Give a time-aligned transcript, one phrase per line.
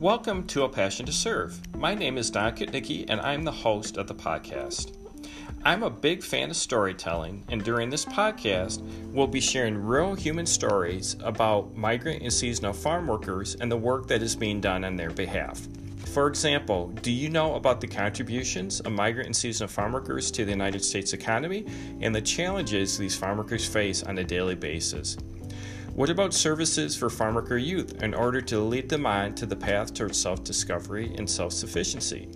[0.00, 1.60] Welcome to A Passion to Serve.
[1.76, 4.96] My name is Don Kuchnicki, and I'm the host of the podcast.
[5.62, 8.80] I'm a big fan of storytelling, and during this podcast,
[9.12, 14.06] we'll be sharing real human stories about migrant and seasonal farm workers and the work
[14.08, 15.60] that is being done on their behalf.
[16.06, 20.46] For example, do you know about the contributions of migrant and seasonal farm workers to
[20.46, 21.66] the United States economy
[22.00, 25.18] and the challenges these farm workers face on a daily basis?
[26.00, 29.54] What about services for farm worker youth in order to lead them on to the
[29.54, 32.26] path towards self discovery and self sufficiency?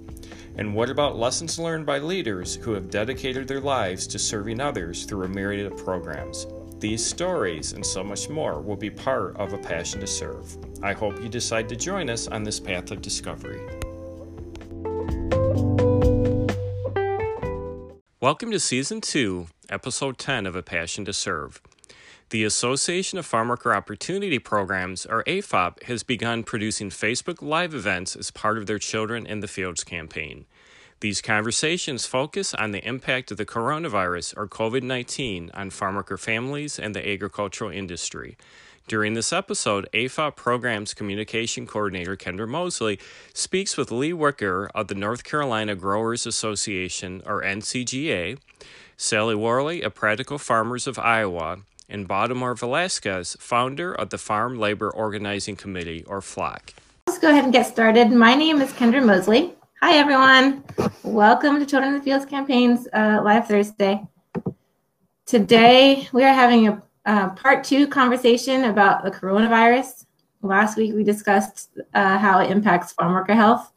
[0.56, 5.06] And what about lessons learned by leaders who have dedicated their lives to serving others
[5.06, 6.46] through a myriad of programs?
[6.78, 10.59] These stories and so much more will be part of A Passion to Serve.
[10.82, 13.62] I hope you decide to join us on this path of discovery.
[18.20, 21.62] Welcome to Season 2, Episode 10 of A Passion to Serve.
[22.34, 28.16] The Association of Farm Worker Opportunity Programs, or AFOP, has begun producing Facebook Live events
[28.16, 30.45] as part of their Children in the Fields campaign.
[30.99, 36.16] These conversations focus on the impact of the coronavirus or COVID 19 on farm worker
[36.16, 38.37] families and the agricultural industry.
[38.88, 42.98] During this episode, AFOP Programs Communication Coordinator Kendra Mosley
[43.32, 48.38] speaks with Lee Wicker of the North Carolina Growers Association, or NCGA,
[48.96, 51.59] Sally Worley of Practical Farmers of Iowa,
[51.95, 56.74] and Baldemar Velasquez, founder of the Farm Labor Organizing Committee, or FLOC.
[57.06, 58.10] Let's go ahead and get started.
[58.10, 59.52] My name is Kendra Mosley.
[59.80, 60.64] Hi, everyone.
[61.04, 64.04] Welcome to Children in the Fields Campaign's uh, Live Thursday.
[65.25, 70.04] Today, we are having a uh, part two conversation about the coronavirus.
[70.42, 73.72] Last week, we discussed uh, how it impacts farm worker health,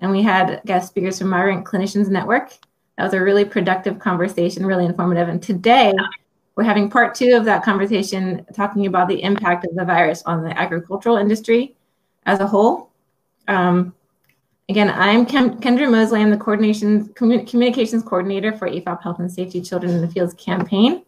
[0.00, 2.50] and we had guest speakers from Migrant Clinicians Network.
[2.98, 5.28] That was a really productive conversation, really informative.
[5.28, 5.92] And today,
[6.60, 10.44] we're having part two of that conversation talking about the impact of the virus on
[10.44, 11.74] the agricultural industry
[12.26, 12.90] as a whole.
[13.48, 13.94] Um,
[14.68, 16.20] again, I'm Ken- Kendra Mosley.
[16.20, 20.34] I'm the coordination commun- communications coordinator for AFOP Health and Safety Children in the Fields
[20.34, 21.02] campaign.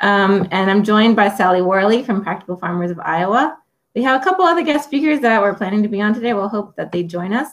[0.00, 3.56] Um, and I'm joined by Sally Worley from Practical Farmers of Iowa.
[3.94, 6.34] We have a couple other guest speakers that we're planning to be on today.
[6.34, 7.50] We'll hope that they join us.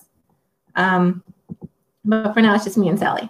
[0.76, 1.24] Um,
[2.04, 3.30] but for now, it's just me and Sally.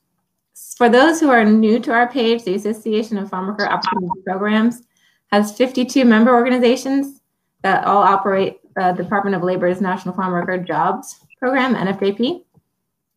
[0.77, 4.83] for those who are new to our page, the Association of Farm Worker Opportunity Programs
[5.31, 7.21] has 52 member organizations
[7.63, 12.43] that all operate the Department of Labor's National Farm Worker Jobs Program, NFJP.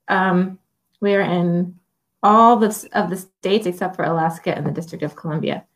[0.09, 0.59] Um,
[1.03, 1.79] we are in
[2.23, 5.67] all the, of the states except for Alaska and the District of Columbia.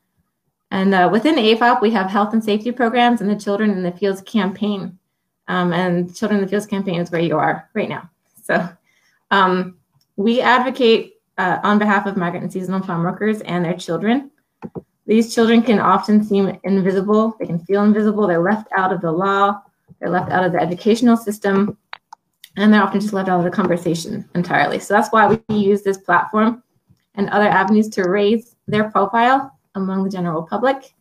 [0.70, 3.92] And uh, within AFOP, we have health and safety programs and the Children in the
[3.92, 4.98] Fields campaign.
[5.48, 8.08] Um, and Children in the Fields campaign is where you are right now.
[8.42, 8.68] So
[9.30, 9.76] um,
[10.16, 14.30] we advocate uh, on behalf of migrant and seasonal farm workers and their children.
[15.06, 17.34] These children can often seem invisible.
[17.38, 18.26] They can feel invisible.
[18.26, 19.60] They're left out of the law.
[19.98, 21.76] They're left out of the educational system.
[22.56, 24.78] And they're often just left out of the conversation entirely.
[24.78, 26.62] So that's why we use this platform
[27.14, 30.94] and other avenues to raise their profile among the general public,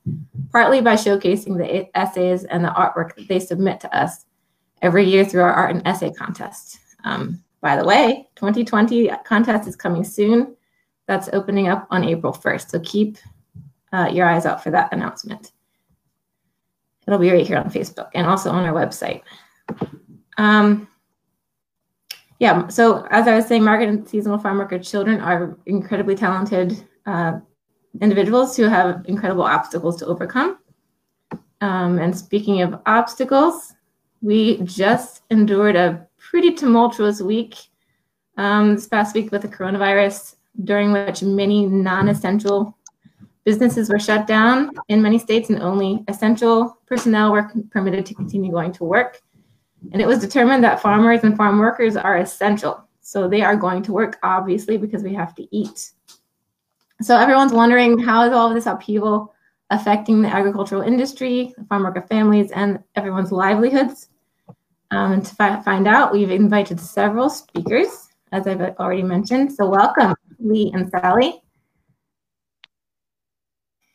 [0.52, 4.26] partly by showcasing the essays and the artwork that they submit to us
[4.82, 6.80] every year through our art and essay contest.
[7.04, 10.56] Um, by the way, 2020 contest is coming soon.
[11.08, 12.70] That's opening up on April 1st.
[12.70, 13.18] So keep
[13.94, 15.52] uh, your eyes out for that announcement.
[17.06, 19.22] It'll be right here on Facebook and also on our website.
[20.38, 20.88] Um,
[22.40, 26.84] yeah, so as I was saying, market and seasonal farm worker children are incredibly talented
[27.06, 27.40] uh,
[28.00, 30.58] individuals who have incredible obstacles to overcome.
[31.60, 33.74] Um, and speaking of obstacles,
[34.22, 37.56] we just endured a pretty tumultuous week
[38.38, 40.36] um, this past week with the coronavirus.
[40.64, 42.78] during which many non essential
[43.44, 48.52] businesses were shut down in many states and only essential personnel were permitted to continue
[48.52, 49.22] going to work.
[49.92, 52.88] And it was determined that farmers and farm workers are essential.
[53.02, 55.92] So they are going to work, obviously, because we have to eat.
[57.02, 59.34] So everyone's wondering how is all of this upheaval
[59.72, 64.10] affecting the agricultural industry, the farm worker families, and everyone's livelihoods?
[64.92, 69.54] Um, and to fi- find out, we've invited several speakers, as I've already mentioned.
[69.54, 71.42] So welcome, Lee and Sally.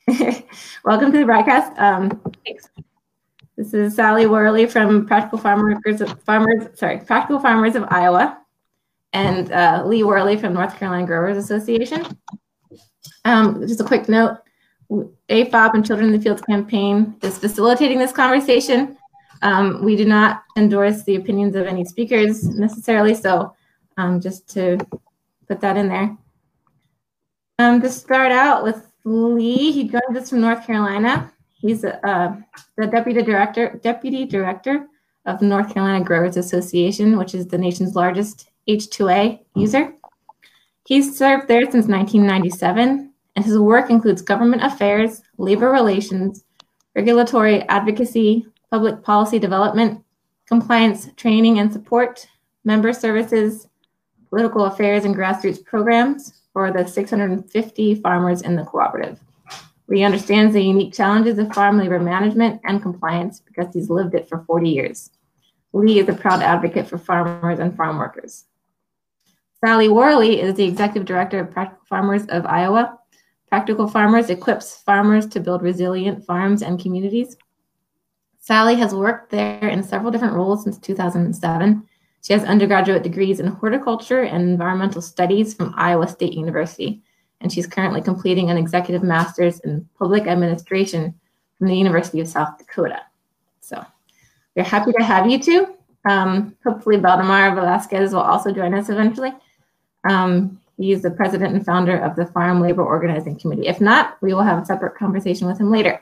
[0.84, 1.78] welcome to the broadcast.
[1.78, 2.70] Um, thanks.
[3.58, 8.38] This is Sally Worley from Practical Farm Workers, Farmers, sorry, Practical Farmers of Iowa,
[9.12, 12.06] and uh, Lee Worley from North Carolina Growers Association.
[13.26, 14.38] Um, just a quick note,
[14.90, 18.96] AFOP and Children in the Fields campaign is facilitating this conversation.
[19.42, 23.54] Um, we do not endorse the opinions of any speakers necessarily, so
[23.96, 24.78] um, just to
[25.48, 26.16] put that in there.
[27.58, 31.32] Um, to start out with Lee, he joins us from North Carolina.
[31.54, 32.36] He's uh,
[32.76, 34.86] the deputy director, deputy director
[35.24, 39.94] of North Carolina Growers Association, which is the nation's largest H2A user.
[40.86, 46.44] He's served there since 1997, and his work includes government affairs, labor relations,
[46.94, 50.02] regulatory advocacy, public policy development,
[50.46, 52.26] compliance training and support,
[52.64, 53.68] member services,
[54.30, 59.20] political affairs, and grassroots programs for the 650 farmers in the cooperative.
[59.92, 64.28] He understands the unique challenges of farm labor management and compliance because he's lived it
[64.28, 65.10] for 40 years.
[65.72, 68.46] Lee is a proud advocate for farmers and farm workers.
[69.64, 72.98] Sally Worley is the executive director of Practical Farmers of Iowa.
[73.48, 77.36] Practical Farmers equips farmers to build resilient farms and communities.
[78.46, 81.82] Sally has worked there in several different roles since 2007.
[82.22, 87.02] She has undergraduate degrees in horticulture and environmental studies from Iowa State University
[87.40, 91.12] and she's currently completing an executive master's in public administration
[91.58, 93.00] from the University of South Dakota.
[93.58, 93.84] So
[94.54, 95.75] we're happy to have you two.
[96.08, 99.32] Um, hopefully, Baldemar Velasquez will also join us eventually.
[100.08, 103.66] Um, he's the president and founder of the Farm Labor Organizing Committee.
[103.66, 106.00] If not, we will have a separate conversation with him later.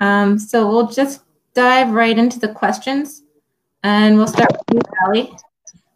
[0.00, 1.22] Um, so we'll just
[1.54, 3.22] dive right into the questions,
[3.82, 5.32] and we'll start with you, Sally.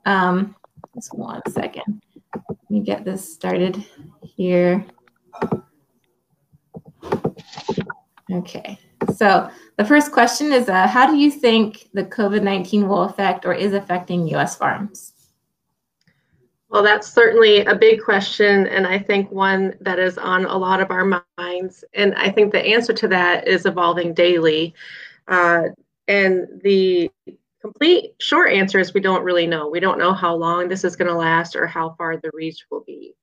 [0.05, 0.55] Um,
[0.95, 2.03] just one second.
[2.35, 3.85] Let me get this started
[4.23, 4.85] here.
[8.33, 8.79] Okay,
[9.15, 13.45] so the first question is uh, How do you think the COVID 19 will affect
[13.47, 15.13] or is affecting US farms?
[16.69, 20.81] Well, that's certainly a big question, and I think one that is on a lot
[20.81, 21.05] of our
[21.39, 21.85] minds.
[21.95, 24.75] And I think the answer to that is evolving daily.
[25.29, 25.65] Uh,
[26.09, 27.11] and the
[27.61, 29.69] complete short answer is we don't really know.
[29.69, 32.65] We don't know how long this is going to last or how far the reach
[32.71, 33.15] will be.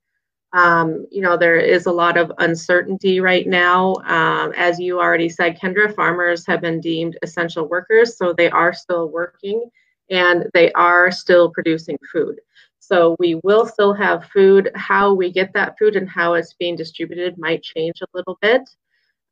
[0.52, 3.94] Um, you know, there is a lot of uncertainty right now.
[4.04, 8.72] Um, as you already said, Kendra, farmers have been deemed essential workers, so they are
[8.72, 9.68] still working
[10.10, 12.38] and they are still producing food.
[12.78, 14.70] So we will still have food.
[14.74, 18.62] How we get that food and how it's being distributed might change a little bit.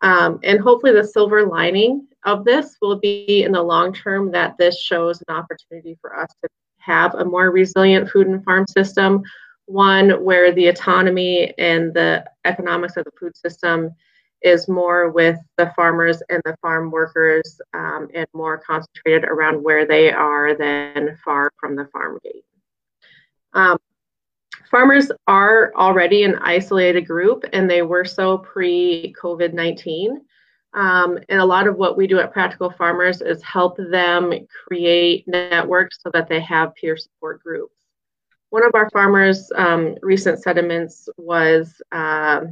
[0.00, 4.56] Um, and hopefully, the silver lining of this will be in the long term that
[4.58, 6.48] this shows an opportunity for us to
[6.78, 9.22] have a more resilient food and farm system
[9.66, 13.90] one where the autonomy and the economics of the food system
[14.42, 19.86] is more with the farmers and the farm workers um, and more concentrated around where
[19.86, 22.44] they are than far from the farm gate.
[23.54, 23.78] Um,
[24.70, 30.22] farmers are already an isolated group and they were so pre COVID 19.
[30.74, 34.32] Um, and a lot of what we do at Practical Farmers is help them
[34.66, 37.74] create networks so that they have peer support groups
[38.52, 42.42] one of our farmers' um, recent sentiments was uh,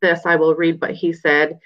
[0.00, 0.24] this.
[0.24, 1.58] I will read what he said.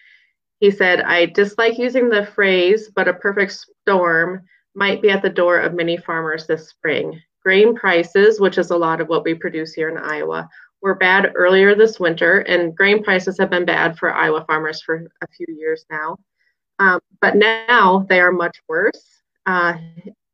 [0.61, 5.28] He said, I dislike using the phrase, but a perfect storm might be at the
[5.28, 7.21] door of many farmers this spring.
[7.42, 10.49] Grain prices, which is a lot of what we produce here in Iowa,
[10.82, 15.06] were bad earlier this winter, and grain prices have been bad for Iowa farmers for
[15.22, 16.18] a few years now.
[16.78, 19.22] Um, but now they are much worse.
[19.46, 19.74] Uh,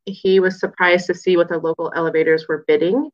[0.06, 3.10] he was surprised to see what the local elevators were bidding.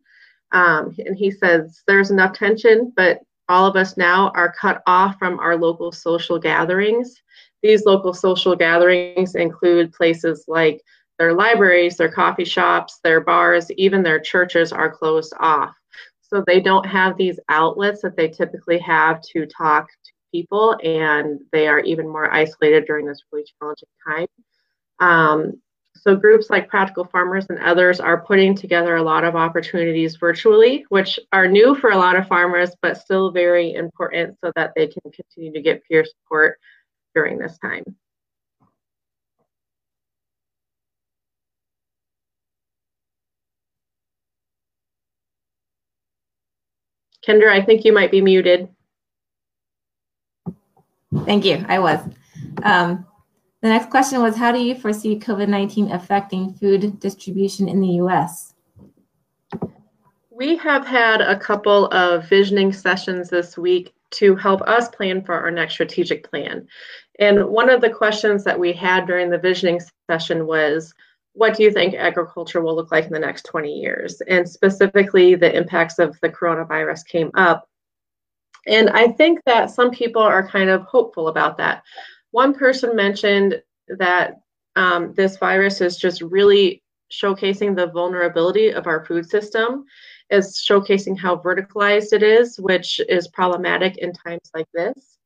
[0.52, 5.18] Um, and he says there's enough tension, but all of us now are cut off
[5.18, 7.20] from our local social gatherings.
[7.62, 10.80] These local social gatherings include places like
[11.18, 15.74] their libraries, their coffee shops, their bars, even their churches are closed off.
[16.34, 21.38] So they don't have these outlets that they typically have to talk to people, and
[21.52, 24.26] they are even more isolated during this really challenging time.
[24.98, 25.62] Um,
[25.94, 30.84] so groups like Practical Farmers and others are putting together a lot of opportunities virtually,
[30.88, 34.88] which are new for a lot of farmers, but still very important so that they
[34.88, 36.58] can continue to get peer support
[37.14, 37.84] during this time.
[47.26, 48.68] Kendra, I think you might be muted.
[51.24, 51.64] Thank you.
[51.68, 52.00] I was.
[52.62, 53.06] Um,
[53.62, 58.00] the next question was How do you foresee COVID 19 affecting food distribution in the
[58.02, 58.52] US?
[60.30, 65.34] We have had a couple of visioning sessions this week to help us plan for
[65.34, 66.66] our next strategic plan.
[67.20, 70.92] And one of the questions that we had during the visioning session was
[71.34, 74.20] what do you think agriculture will look like in the next 20 years?
[74.22, 77.68] And specifically, the impacts of the coronavirus came up.
[78.66, 81.82] And I think that some people are kind of hopeful about that.
[82.30, 83.60] One person mentioned
[83.98, 84.40] that
[84.76, 89.84] um, this virus is just really showcasing the vulnerability of our food system,
[90.30, 95.18] is showcasing how verticalized it is, which is problematic in times like this.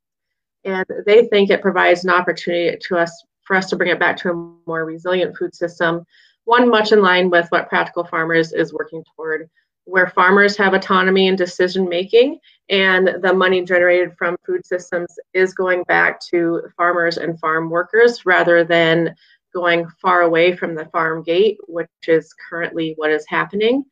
[0.64, 4.16] And they think it provides an opportunity to us for us to bring it back
[4.18, 6.04] to a more resilient food system,
[6.44, 9.48] one much in line with what Practical Farmers is working toward,
[9.86, 12.38] where farmers have autonomy in decision making
[12.68, 18.26] and the money generated from food systems is going back to farmers and farm workers
[18.26, 19.14] rather than
[19.54, 23.82] going far away from the farm gate, which is currently what is happening.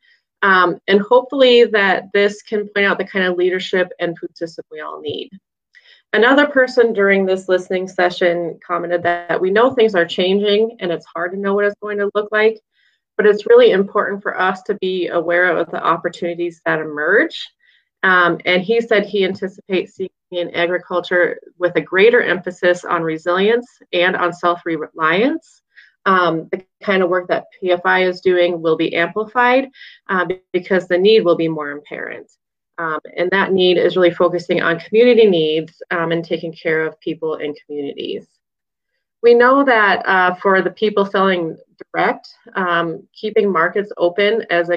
[0.43, 4.65] Um, and hopefully that this can point out the kind of leadership and food system
[4.71, 5.31] we all need.
[6.13, 11.05] Another person during this listening session commented that we know things are changing and it's
[11.05, 12.59] hard to know what it's going to look like,
[13.17, 17.47] but it's really important for us to be aware of the opportunities that emerge.
[18.03, 23.67] Um, and he said he anticipates seeing in agriculture with a greater emphasis on resilience
[23.91, 25.61] and on self reliance.
[26.05, 29.67] Um, the kind of work that PFI is doing will be amplified
[30.07, 32.31] uh, because the need will be more apparent.
[32.77, 36.99] Um, and that need is really focusing on community needs um, and taking care of
[36.99, 38.27] people in communities.
[39.23, 41.57] We know that uh, for the people selling
[41.91, 44.69] direct, um, keeping markets open as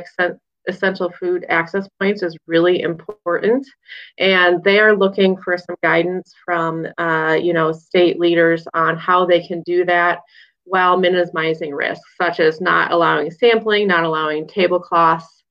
[0.66, 3.66] essential food access points is really important.
[4.18, 9.26] And they are looking for some guidance from, uh, you know, state leaders on how
[9.26, 10.20] they can do that
[10.64, 15.42] while minimizing risks, such as not allowing sampling, not allowing tablecloths,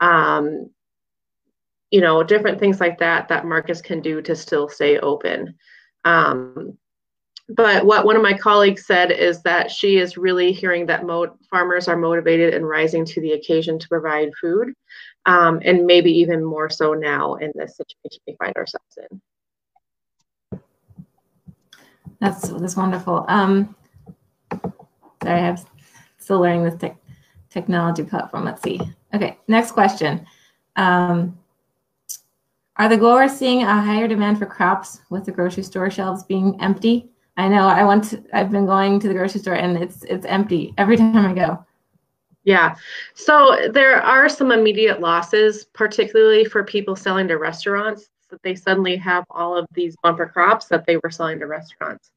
[0.00, 0.70] um,
[1.90, 5.54] you know, different things like that that markets can do to still stay open.
[6.04, 6.78] Um,
[7.48, 11.36] but what one of my colleagues said is that she is really hearing that mo-
[11.50, 14.74] farmers are motivated and rising to the occasion to provide food,
[15.24, 20.60] um, and maybe even more so now in this situation we find ourselves in.
[22.20, 23.24] That's that's wonderful.
[23.28, 23.74] Um,
[25.22, 25.56] sorry, I'm
[26.18, 26.98] still learning this te-
[27.48, 28.44] technology platform.
[28.44, 28.78] Let's see.
[29.14, 30.26] Okay, next question.
[30.76, 31.38] Um,
[32.78, 36.60] are the growers seeing a higher demand for crops with the grocery store shelves being
[36.60, 37.10] empty?
[37.36, 40.26] I know I want to, I've been going to the grocery store and it's it's
[40.26, 41.64] empty every time I go.
[42.44, 42.76] Yeah.
[43.14, 48.96] So there are some immediate losses, particularly for people selling to restaurants, that they suddenly
[48.96, 52.10] have all of these bumper crops that they were selling to restaurants.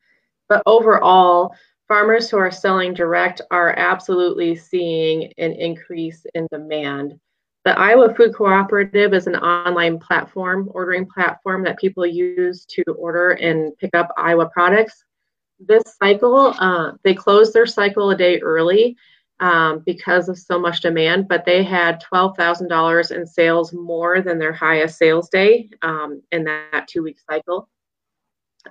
[0.48, 1.56] But overall,
[1.88, 7.20] farmers who are selling direct are absolutely seeing an increase in demand.
[7.64, 13.32] The Iowa Food Cooperative is an online platform, ordering platform that people use to order
[13.32, 15.04] and pick up Iowa products.
[15.60, 18.98] This cycle, uh, they closed their cycle a day early
[19.42, 24.54] um, because of so much demand, but they had $12,000 in sales more than their
[24.54, 27.70] highest sales day um, in that two week cycle.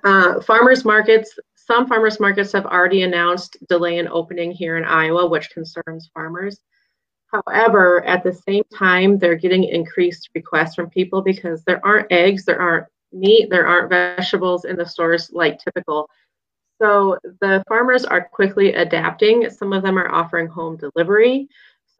[0.03, 5.27] Uh, farmers markets, some farmers markets have already announced delay in opening here in Iowa,
[5.27, 6.59] which concerns farmers.
[7.31, 12.43] However, at the same time, they're getting increased requests from people because there aren't eggs,
[12.45, 16.09] there aren't meat, there aren't vegetables in the stores like typical.
[16.81, 19.49] So the farmers are quickly adapting.
[19.49, 21.47] Some of them are offering home delivery.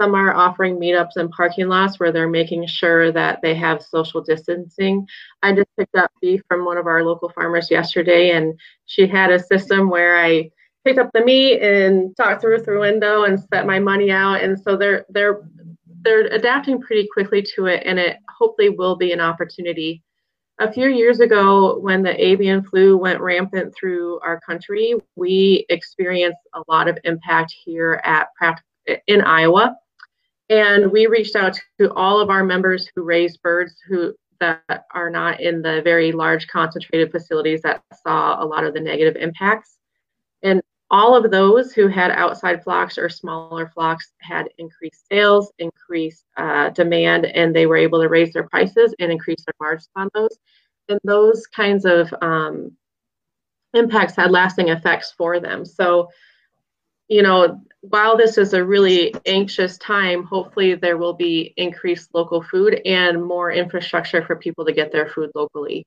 [0.02, 4.22] Some are offering meetups in parking lots where they're making sure that they have social
[4.22, 5.08] distancing.
[5.44, 9.32] I just picked up beef from one of our local farmers yesterday, and she had
[9.32, 10.50] a system where I
[10.84, 14.42] picked up the meat and talked through through window and set my money out.
[14.42, 15.42] And so they're they're
[16.04, 20.02] they're adapting pretty quickly to it, and it hopefully will be an opportunity.
[20.60, 26.42] A few years ago, when the avian flu went rampant through our country, we experienced
[26.54, 28.28] a lot of impact here at
[29.08, 29.76] in Iowa,
[30.50, 35.10] and we reached out to all of our members who raise birds who that are
[35.10, 39.78] not in the very large concentrated facilities that saw a lot of the negative impacts.
[40.92, 46.70] All of those who had outside flocks or smaller flocks had increased sales, increased uh,
[46.72, 50.38] demand, and they were able to raise their prices and increase their margins on those.
[50.90, 52.74] And those kinds of um,
[53.74, 55.64] impacts had lasting effects for them.
[55.64, 56.10] So,
[57.08, 62.44] you know, while this is a really anxious time, hopefully there will be increased local
[62.44, 65.86] food and more infrastructure for people to get their food locally.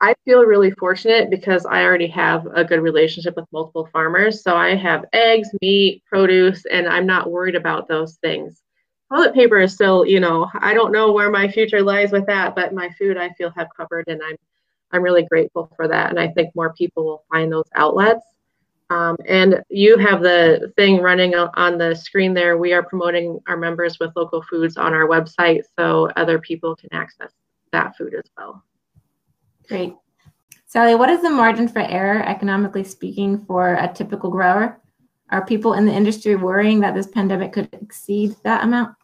[0.00, 4.42] I feel really fortunate because I already have a good relationship with multiple farmers.
[4.42, 8.62] So I have eggs, meat, produce, and I'm not worried about those things.
[9.10, 12.54] Toilet paper is still, you know, I don't know where my future lies with that,
[12.54, 14.36] but my food I feel have covered and I'm
[14.90, 16.10] I'm really grateful for that.
[16.10, 18.24] And I think more people will find those outlets.
[18.90, 22.56] Um, and you have the thing running on the screen there.
[22.56, 26.88] We are promoting our members with local foods on our website so other people can
[26.92, 27.32] access
[27.72, 28.62] that food as well.
[29.68, 29.94] Great.
[30.66, 34.80] Sally, what is the margin for error, economically speaking, for a typical grower?
[35.30, 38.94] Are people in the industry worrying that this pandemic could exceed that amount?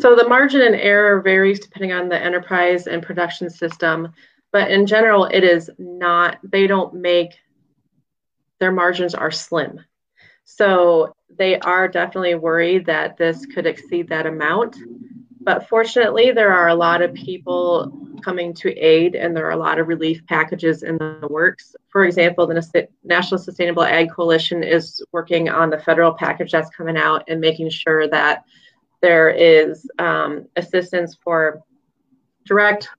[0.00, 4.12] So the margin in error varies depending on the enterprise and production system,
[4.52, 7.32] but in general, it is not, they don't make,
[8.60, 9.80] their margins are slim.
[10.44, 14.76] So they are definitely worried that this could exceed that amount.
[15.48, 17.90] But fortunately, there are a lot of people
[18.22, 21.74] coming to aid, and there are a lot of relief packages in the works.
[21.88, 26.98] For example, the National Sustainable Ag Coalition is working on the federal package that's coming
[26.98, 28.44] out and making sure that
[29.00, 31.62] there is um, assistance for
[32.44, 32.90] direct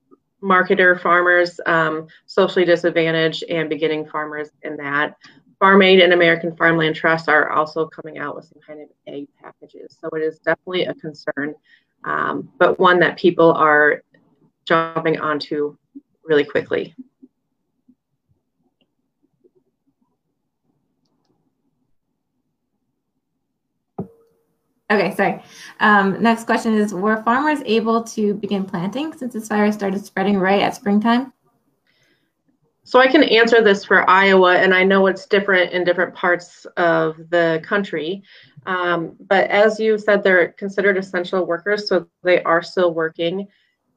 [0.42, 5.18] marketer farmers, um, socially disadvantaged, and beginning farmers in that.
[5.60, 9.28] Farm Aid and American Farmland Trust are also coming out with some kind of aid
[9.40, 9.96] packages.
[10.02, 11.54] So it is definitely a concern
[12.04, 14.04] um, but one that people are
[14.66, 15.76] jumping onto
[16.24, 16.96] really quickly.
[24.92, 25.44] Okay, sorry.
[25.80, 30.40] Um, next question is, were farmers able to begin planting since this virus started spreading
[30.40, 31.32] right at springtime?
[32.86, 36.66] So I can answer this for Iowa, and I know it's different in different parts
[36.76, 38.24] of the country.
[38.66, 43.48] Um, but as you said, they're considered essential workers, so they are still working.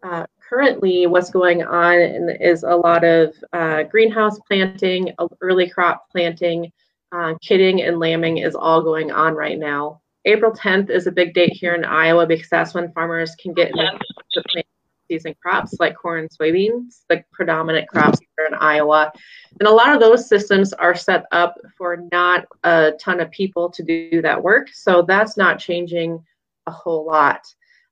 [0.03, 6.73] Uh, currently, what's going on is a lot of uh, greenhouse planting, early crop planting,
[7.13, 10.01] uh, kidding, and lambing is all going on right now.
[10.25, 13.73] April 10th is a big date here in Iowa because that's when farmers can get
[13.73, 14.67] the plant
[15.13, 19.13] season crops like corn and soybeans, the predominant crops here in Iowa.
[19.61, 23.69] And a lot of those systems are set up for not a ton of people
[23.71, 24.69] to do that work.
[24.73, 26.25] So that's not changing
[26.67, 27.43] a whole lot.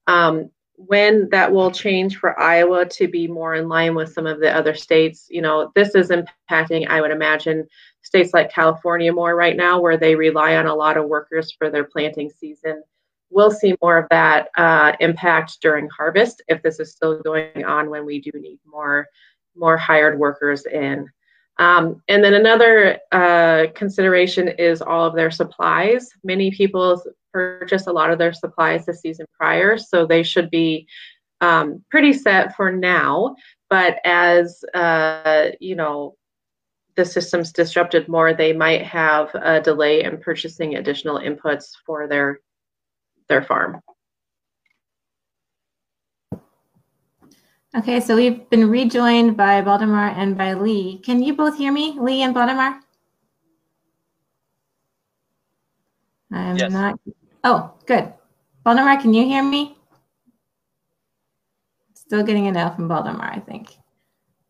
[0.06, 4.40] Um, when that will change for Iowa to be more in line with some of
[4.40, 7.66] the other states, you know, this is impacting, I would imagine,
[8.00, 11.68] states like California more right now, where they rely on a lot of workers for
[11.68, 12.82] their planting season
[13.30, 17.88] we'll see more of that uh, impact during harvest if this is still going on
[17.88, 19.06] when we do need more
[19.56, 21.08] more hired workers in.
[21.58, 26.08] Um, and then another uh, consideration is all of their supplies.
[26.24, 30.86] Many people purchase a lot of their supplies the season prior, so they should be
[31.40, 33.34] um, pretty set for now.
[33.68, 36.16] But as uh, you know,
[36.96, 42.40] the system's disrupted more, they might have a delay in purchasing additional inputs for their
[43.30, 43.80] their farm.
[47.74, 50.98] Okay, so we've been rejoined by Baldemar and by Lee.
[50.98, 52.80] Can you both hear me, Lee and Baldemar?
[56.32, 56.72] I'm yes.
[56.72, 56.98] not.
[57.44, 58.12] Oh, good.
[58.64, 59.78] Baldemar, can you hear me?
[61.94, 63.76] Still getting a no from Baldemar, I think,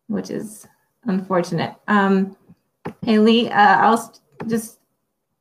[0.08, 0.66] which is
[1.04, 1.74] unfortunate.
[1.88, 2.36] Um,
[3.02, 4.14] hey, Lee, uh, I'll
[4.46, 4.79] just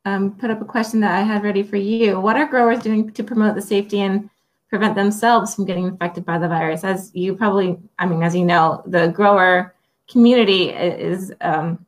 [0.04, 2.20] um, put up a question that I had ready for you.
[2.20, 4.30] What are growers doing to promote the safety and
[4.68, 6.84] prevent themselves from getting infected by the virus?
[6.84, 9.74] As you probably, I mean, as you know, the grower
[10.08, 11.84] community is um,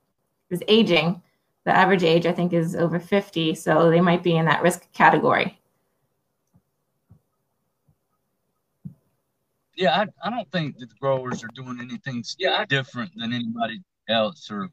[0.50, 1.22] is aging.
[1.64, 4.92] The average age, I think, is over 50, so they might be in that risk
[4.92, 5.58] category.
[9.76, 12.64] Yeah, I, I don't think that the growers are doing anything yeah.
[12.64, 14.68] different than anybody else or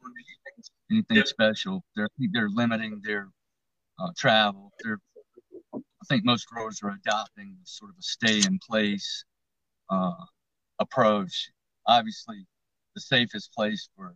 [0.90, 1.82] anything special.
[1.96, 3.28] They're they're limiting their
[3.98, 4.72] uh, travel.
[4.82, 5.00] They're
[5.74, 9.24] I think most growers are adopting sort of a stay in place
[9.90, 10.12] uh,
[10.78, 11.50] approach.
[11.86, 12.46] Obviously,
[12.94, 14.14] the safest place for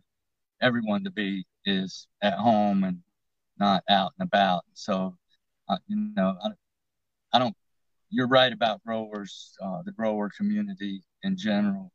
[0.61, 2.99] everyone to be is at home and
[3.59, 4.63] not out and about.
[4.73, 5.15] So,
[5.69, 6.49] uh, you know, I,
[7.33, 7.55] I, don't.
[8.09, 11.91] You're right about growers, uh, the grower community in general,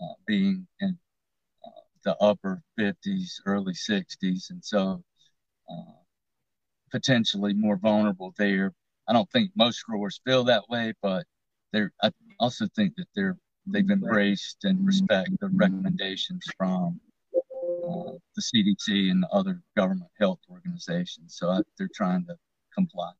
[0.00, 0.98] uh, being in
[2.04, 5.02] the upper 50s, early 60s, and so
[5.70, 5.92] uh,
[6.90, 8.72] potentially more vulnerable there.
[9.08, 11.24] I don't think most growers feel that way, but
[11.72, 11.92] they're.
[12.02, 17.00] I also think that they're they've embraced and respect the recommendations from
[17.34, 21.36] uh, the CDC and other government health organizations.
[21.36, 22.36] So I, they're trying to
[22.74, 23.12] comply.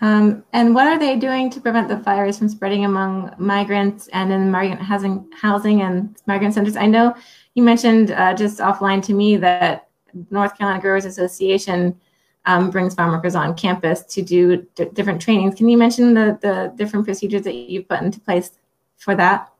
[0.00, 4.32] Um, and what are they doing to prevent the fires from spreading among migrants and
[4.32, 6.76] in migrant housing, housing and migrant centers?
[6.76, 7.14] I know
[7.54, 9.88] you mentioned uh, just offline to me that
[10.30, 12.00] North Carolina Growers Association
[12.46, 15.54] um, brings farm workers on campus to do d- different trainings.
[15.54, 18.50] Can you mention the, the different procedures that you've put into place
[18.96, 19.52] for that?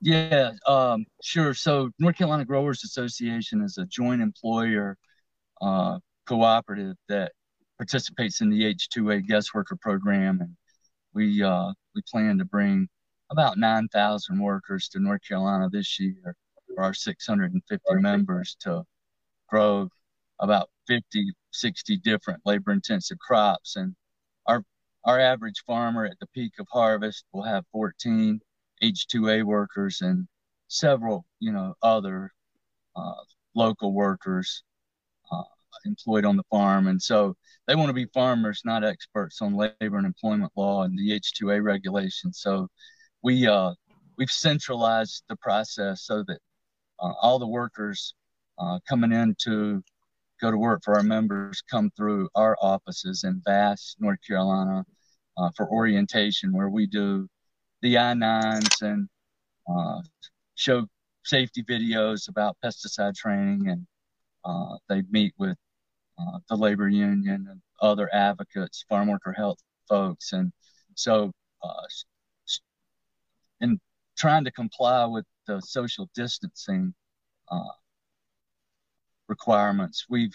[0.00, 1.52] Yeah, um, sure.
[1.54, 4.96] So North Carolina Growers Association is a joint employer
[5.60, 7.32] uh, cooperative that
[7.78, 10.56] participates in the H2A guest worker program, and
[11.14, 12.88] we uh, we plan to bring
[13.30, 16.36] about 9,000 workers to North Carolina this year
[16.74, 18.84] for our 650 members to
[19.48, 19.88] grow
[20.38, 23.76] about 50, 60 different labor intensive crops.
[23.76, 23.94] And
[24.46, 24.62] our
[25.04, 28.40] our average farmer at the peak of harvest will have 14
[28.82, 30.26] H2A workers and
[30.68, 32.32] several, you know, other
[32.96, 33.14] uh,
[33.54, 34.62] local workers
[35.84, 36.88] employed on the farm.
[36.88, 37.36] And so
[37.66, 41.62] they want to be farmers, not experts on labor and employment law and the H2A
[41.62, 42.40] regulations.
[42.40, 42.68] So
[43.22, 43.72] we uh,
[44.16, 46.38] we've centralized the process so that
[47.00, 48.14] uh, all the workers
[48.58, 49.82] uh, coming in to
[50.40, 54.84] go to work for our members come through our offices in Vass, North Carolina,
[55.36, 57.28] uh, for orientation, where we do
[57.82, 59.08] the I-9s and
[59.68, 60.00] uh,
[60.54, 60.86] show
[61.24, 63.86] safety videos about pesticide training, and
[64.44, 65.56] uh, they meet with
[66.18, 70.52] uh, the labor union and other advocates, farm worker health folks, and
[70.94, 71.82] so uh,
[73.60, 73.78] in
[74.16, 76.94] trying to comply with the social distancing
[77.50, 77.74] uh,
[79.28, 80.34] requirements, we've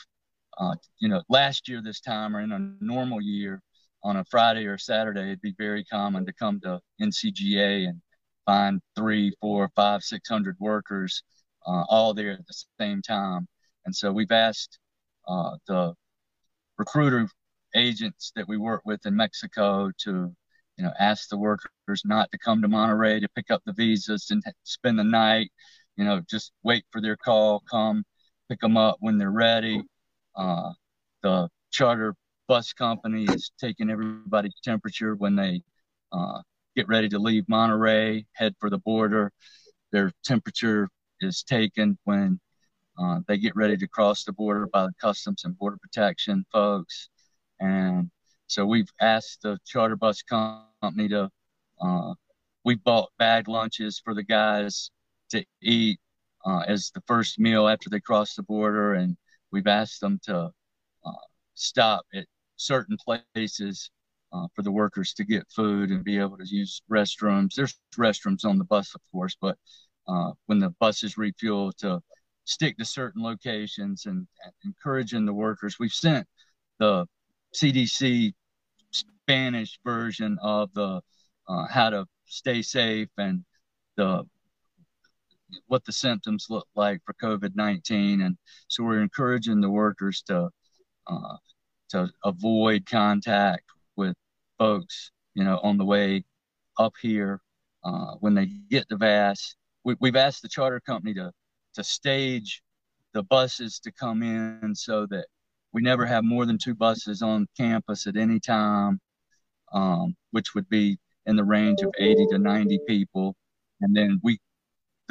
[0.58, 3.62] uh, you know last year this time or in a normal year
[4.04, 8.02] on a Friday or Saturday, it'd be very common to come to NCGA and
[8.46, 11.24] find three, four, five, six hundred workers
[11.67, 13.48] uh, all there at the same time.
[13.86, 14.80] And so we've asked
[15.27, 15.93] uh, the
[16.77, 17.27] recruiter
[17.75, 20.34] agents that we work with in Mexico to,
[20.77, 24.27] you know, ask the workers not to come to Monterrey to pick up the visas
[24.31, 25.49] and spend the night.
[25.97, 28.03] You know, just wait for their call, come
[28.49, 29.81] pick them up when they're ready.
[30.36, 30.71] Uh,
[31.23, 32.15] the charter
[32.47, 35.62] bus company is taking everybody's temperature when they
[36.12, 36.41] uh,
[36.75, 39.31] get ready to leave Monterrey, head for the border.
[39.91, 40.89] Their temperature
[41.21, 42.39] is taken when
[43.02, 47.10] uh, they get ready to cross the border by the Customs and Border Protection folks.
[47.60, 48.12] And
[48.48, 51.30] so we've asked the charter bus company to,
[51.82, 52.14] uh,
[52.64, 54.92] we bought bag lunches for the guys
[55.30, 56.00] to eat
[56.46, 58.94] uh, as the first meal after they cross the border.
[58.94, 59.18] And
[59.52, 60.52] we've asked them to
[61.06, 61.12] uh,
[61.56, 62.26] stop at
[62.58, 63.90] certain places
[64.34, 67.56] uh, for the workers to get food and be able to use restrooms.
[67.56, 69.58] There's restrooms on the bus, of course, but
[70.08, 72.02] uh, when the buses refuel to
[72.45, 75.77] stick to certain locations and, and encouraging the workers.
[75.80, 76.27] We've sent
[76.80, 77.06] the
[77.56, 78.34] CDC
[78.91, 81.01] Spanish version of the
[81.47, 83.43] uh, how to stay safe and
[83.97, 84.23] the
[85.67, 90.49] what the symptoms look like for COVID-19, and so we're encouraging the workers to
[91.08, 91.36] uh,
[91.89, 93.65] to avoid contact
[93.97, 94.15] with
[94.58, 96.23] folks, you know, on the way
[96.77, 97.41] up here
[97.84, 99.56] uh, when they get to Vass.
[99.84, 101.32] We, have asked the charter company to
[101.75, 102.62] to stage
[103.13, 105.25] the buses to come in so that
[105.73, 108.99] we never have more than two buses on campus at any time,
[109.73, 113.36] um, which would be in the range of 80 to 90 people.
[113.81, 114.39] And then we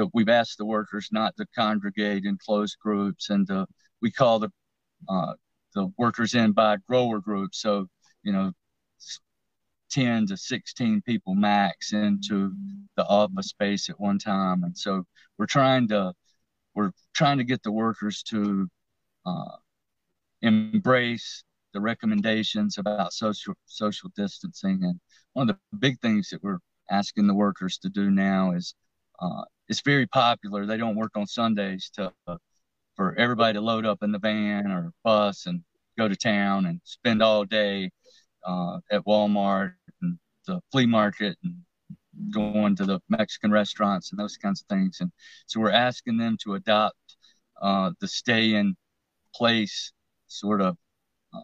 [0.00, 3.66] the, we've asked the workers not to congregate in closed groups, and to,
[4.00, 4.50] we call the
[5.08, 5.34] uh,
[5.74, 7.60] the workers in by grower groups.
[7.60, 7.86] So
[8.22, 8.52] you know,
[9.90, 12.52] 10 to 16 people max into
[12.96, 15.04] the office space at one time, and so
[15.38, 16.12] we're trying to
[16.80, 18.68] we're trying to get the workers to
[19.26, 19.56] uh,
[20.40, 24.80] embrace the recommendations about social social distancing.
[24.82, 24.98] And
[25.34, 26.58] one of the big things that we're
[26.90, 28.74] asking the workers to do now is
[29.20, 30.64] uh, it's very popular.
[30.64, 32.36] They don't work on Sundays to uh,
[32.96, 35.62] for everybody to load up in the van or bus and
[35.98, 37.90] go to town and spend all day
[38.46, 41.56] uh, at Walmart and the flea market and
[42.30, 44.98] going to the Mexican restaurants and those kinds of things.
[45.00, 45.11] And
[45.46, 46.96] so we're asking them to adopt
[47.61, 48.76] uh, the stay in
[49.35, 49.92] place
[50.26, 50.76] sort of
[51.35, 51.40] uh,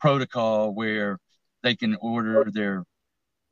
[0.00, 1.18] protocol where
[1.62, 2.84] they can order their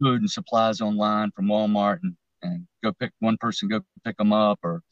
[0.00, 4.32] food and supplies online from Walmart and, and go pick one person, go pick them
[4.32, 4.82] up, or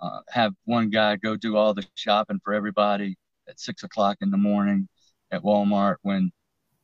[0.00, 3.16] uh, have one guy go do all the shopping for everybody
[3.48, 4.88] at six o'clock in the morning
[5.30, 6.32] at Walmart when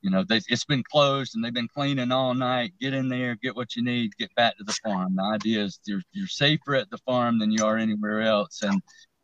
[0.03, 2.73] you know they, it's been closed and they've been cleaning all night.
[2.81, 5.17] Get in there, get what you need, get back to the farm.
[5.17, 8.63] The idea is you're you're safer at the farm than you are anywhere else.
[8.63, 8.81] And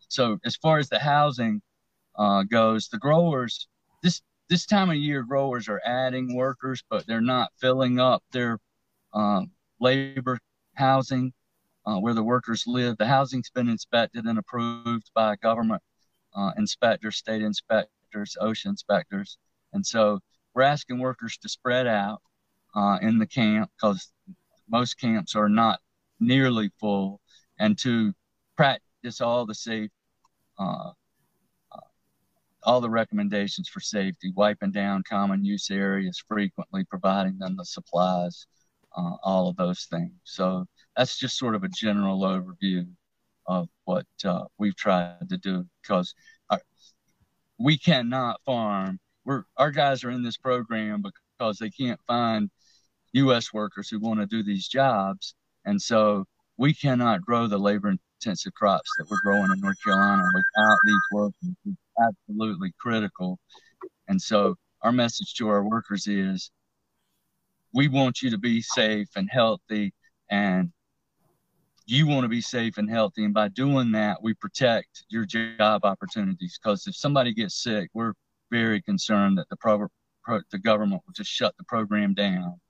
[0.09, 1.63] so as far as the housing
[2.17, 3.69] uh, goes, the growers
[4.03, 8.59] this this time of year growers are adding workers, but they're not filling up their
[9.13, 9.43] uh,
[9.81, 10.39] labor
[10.75, 11.33] housing
[11.87, 12.97] uh, where the workers live.
[12.99, 15.83] The housing's been inspected and approved by government
[16.35, 19.39] uh, inspectors, state inspectors, OSHA inspectors.
[19.73, 20.21] And so
[20.55, 22.23] we're asking workers to spread out
[22.75, 24.13] uh, in the camp because
[24.69, 25.81] most camps are not
[26.21, 27.21] nearly full
[27.59, 28.13] and to
[28.57, 29.91] practice all the safe
[30.59, 30.91] uh,
[31.73, 31.81] uh,
[32.63, 38.47] all the recommendations for safety, wiping down common use areas frequently, providing them the supplies,
[38.97, 40.13] uh, all of those things.
[40.23, 42.87] So that's just sort of a general overview
[43.47, 46.15] of what uh, we've tried to do because
[47.59, 48.99] we cannot farm.
[49.25, 52.51] We're our guys are in this program because they can't find
[53.13, 53.53] U.S.
[53.53, 55.35] workers who want to do these jobs,
[55.65, 56.25] and so
[56.57, 61.57] we cannot grow the labor-intensive crops that we're growing in North Carolina without these workers.
[61.67, 63.39] It's absolutely critical,
[64.09, 66.51] and so our message to our workers is
[67.73, 69.93] we want you to be safe and healthy
[70.31, 70.71] and
[71.87, 73.25] you want to be safe and healthy.
[73.25, 76.59] And by doing that, we protect your job opportunities.
[76.63, 78.13] Because if somebody gets sick, we're
[78.51, 79.89] very concerned that the pro-
[80.23, 82.61] pro- the government will just shut the program down,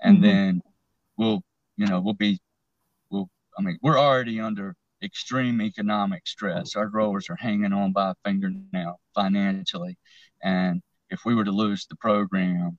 [0.00, 0.26] and mm-hmm.
[0.26, 0.62] then
[1.16, 1.42] we'll,
[1.76, 2.38] you know, we'll be,
[3.10, 3.28] we'll.
[3.58, 6.76] I mean, we're already under extreme economic stress.
[6.76, 9.98] Our growers are hanging on by a fingernail financially,
[10.42, 12.78] and if we were to lose the program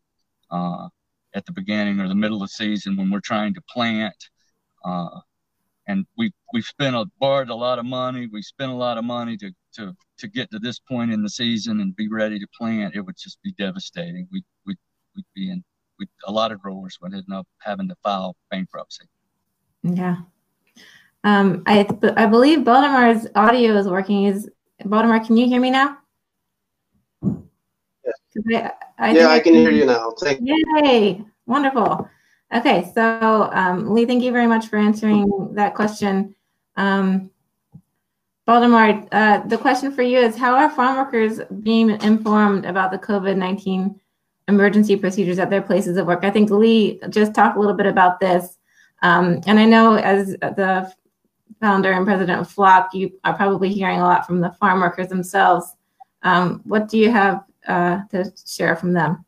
[0.49, 0.87] uh,
[1.35, 4.15] at the beginning or the middle of the season when we're trying to plant.
[4.85, 5.19] Uh,
[5.88, 8.28] and we we've spent a borrowed a lot of money.
[8.32, 11.30] We spent a lot of money to to to get to this point in the
[11.30, 12.96] season and be ready to plant.
[12.96, 14.28] It would just be devastating.
[14.32, 14.76] We we
[15.15, 15.63] we'd be in.
[16.00, 19.06] We, a lot of growers would end up having to file bankruptcy.
[19.84, 20.17] Yeah.
[21.24, 24.26] Um, I I believe Baldemar's audio is working.
[24.26, 24.50] Is
[24.86, 25.26] Baldemar?
[25.26, 25.98] Can you hear me now?
[28.48, 30.13] Yeah, I, I yeah, I can hear you now.
[30.19, 31.24] Thank Yay!
[31.46, 32.10] Wonderful.
[32.53, 36.35] Okay, so um, Lee, thank you very much for answering that question.
[36.75, 37.31] Um,
[38.45, 42.99] Baldemar, uh, the question for you is how are farm workers being informed about the
[42.99, 43.99] COVID 19
[44.49, 46.23] emergency procedures at their places of work?
[46.23, 48.57] I think Lee just talked a little bit about this.
[49.01, 50.93] Um, and I know as the
[51.59, 55.07] founder and president of FLOC, you are probably hearing a lot from the farm workers
[55.07, 55.73] themselves.
[56.21, 59.25] Um, what do you have uh, to share from them?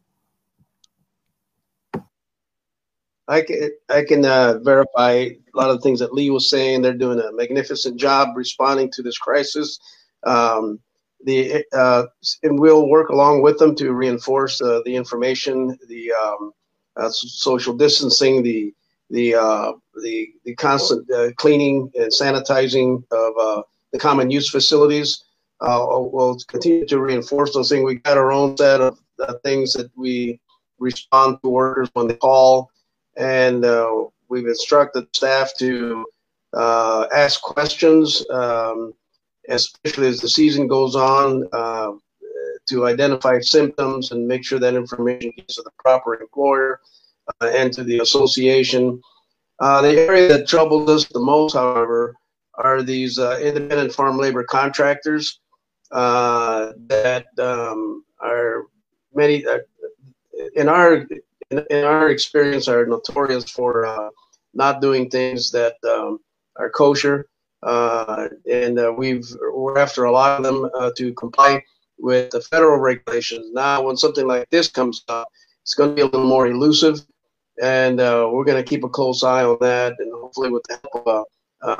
[3.27, 6.81] I can I can uh, verify a lot of the things that Lee was saying.
[6.81, 9.79] They're doing a magnificent job responding to this crisis.
[10.23, 10.79] Um,
[11.23, 12.03] the uh,
[12.43, 16.51] and we'll work along with them to reinforce uh, the information, the um,
[16.97, 18.73] uh, social distancing, the
[19.09, 25.23] the uh, the the constant uh, cleaning and sanitizing of the common use facilities.
[25.61, 27.83] we'll continue to reinforce those things.
[27.83, 28.99] We got our own set of
[29.43, 30.39] things that we
[30.77, 32.69] respond to workers when they call
[33.17, 36.05] and uh, we've instructed staff to
[36.53, 38.93] uh, ask questions, um,
[39.49, 41.91] especially as the season goes on, uh,
[42.67, 46.79] to identify symptoms and make sure that information gets to the proper employer
[47.41, 49.01] uh, and to the association.
[49.59, 52.15] Uh, the area that troubles us the most, however,
[52.55, 55.39] are these uh, independent farm labor contractors
[55.91, 58.63] that um, are
[59.13, 59.45] many
[60.55, 61.05] in our
[61.57, 64.09] in, in our experience, are notorious for uh,
[64.53, 66.19] not doing things that um,
[66.57, 67.27] are kosher.
[67.63, 71.61] Uh, and uh, we've we're after a lot of them uh, to comply
[71.97, 73.51] with the federal regulations.
[73.53, 75.27] Now, when something like this comes up,
[75.63, 77.01] it's going to be a little more elusive,
[77.61, 79.93] and uh, we're going to keep a close eye on that.
[79.99, 81.25] And hopefully, with the help of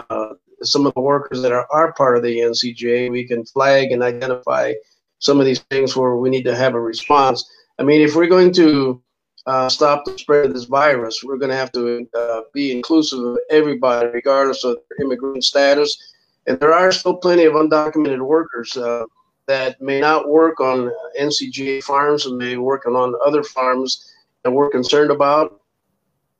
[0.09, 0.33] uh,
[0.63, 4.01] some of the workers that are, are part of the NCGA, we can flag and
[4.01, 4.73] identify
[5.19, 7.47] some of these things where we need to have a response.
[7.79, 9.01] I mean, if we're going to
[9.45, 13.19] uh, stop the spread of this virus, we're going to have to uh, be inclusive
[13.19, 16.13] of everybody, regardless of their immigrant status.
[16.47, 19.05] And there are still plenty of undocumented workers uh,
[19.47, 24.11] that may not work on NCGA farms and may work on other farms
[24.43, 25.61] that we're concerned about.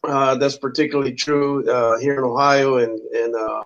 [0.03, 3.63] Uh, that's particularly true uh, here in Ohio and, and uh,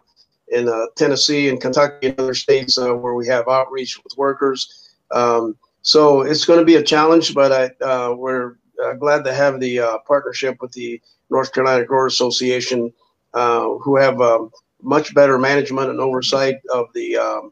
[0.50, 4.96] in Tennessee and Kentucky and other states where we have outreach with workers.
[5.12, 9.60] Um, so it's going to be a challenge, but I, we're uh, glad to have
[9.60, 12.92] the uh, partnership with the North Carolina Grower Association,
[13.34, 17.52] uh, who have um, much better management and oversight of the um,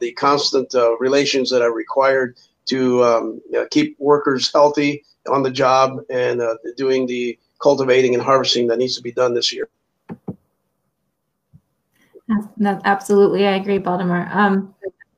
[0.00, 5.98] the constant uh, relations that are required to um, keep workers healthy on the job
[6.10, 9.68] and uh, doing the cultivating and harvesting that needs to be done this year.
[12.56, 14.28] No, absolutely, I agree, Baldemar.
[14.32, 14.74] Um,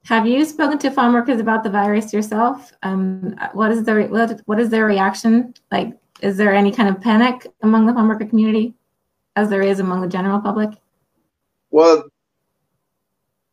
[0.06, 2.72] have you spoken to farm workers about the virus yourself?
[2.82, 5.52] Um, what is their what, what is their reaction?
[5.72, 8.74] Like, is there any kind of panic among the farm worker community,
[9.34, 10.70] as there is among the general public?
[11.70, 12.04] Well,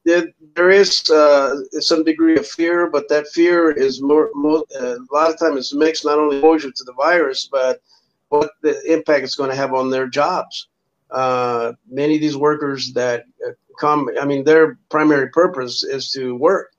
[0.05, 4.97] there, there is uh, some degree of fear, but that fear is more, more uh,
[4.97, 7.81] a lot of times it's mixed not only exposure to the virus, but
[8.29, 10.67] what the impact it's going to have on their jobs.
[11.09, 16.36] Uh, many of these workers that uh, come, I mean, their primary purpose is to
[16.36, 16.71] work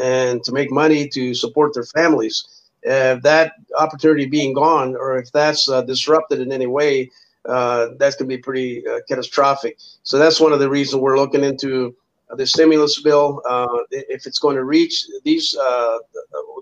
[0.00, 2.44] and to make money to support their families.
[2.82, 7.10] If that opportunity being gone, or if that's uh, disrupted in any way,
[7.46, 9.78] uh, that's going to be pretty uh, catastrophic.
[10.02, 11.94] So that's one of the reasons we're looking into
[12.36, 13.42] the stimulus bill.
[13.48, 15.56] Uh, if it's going to reach these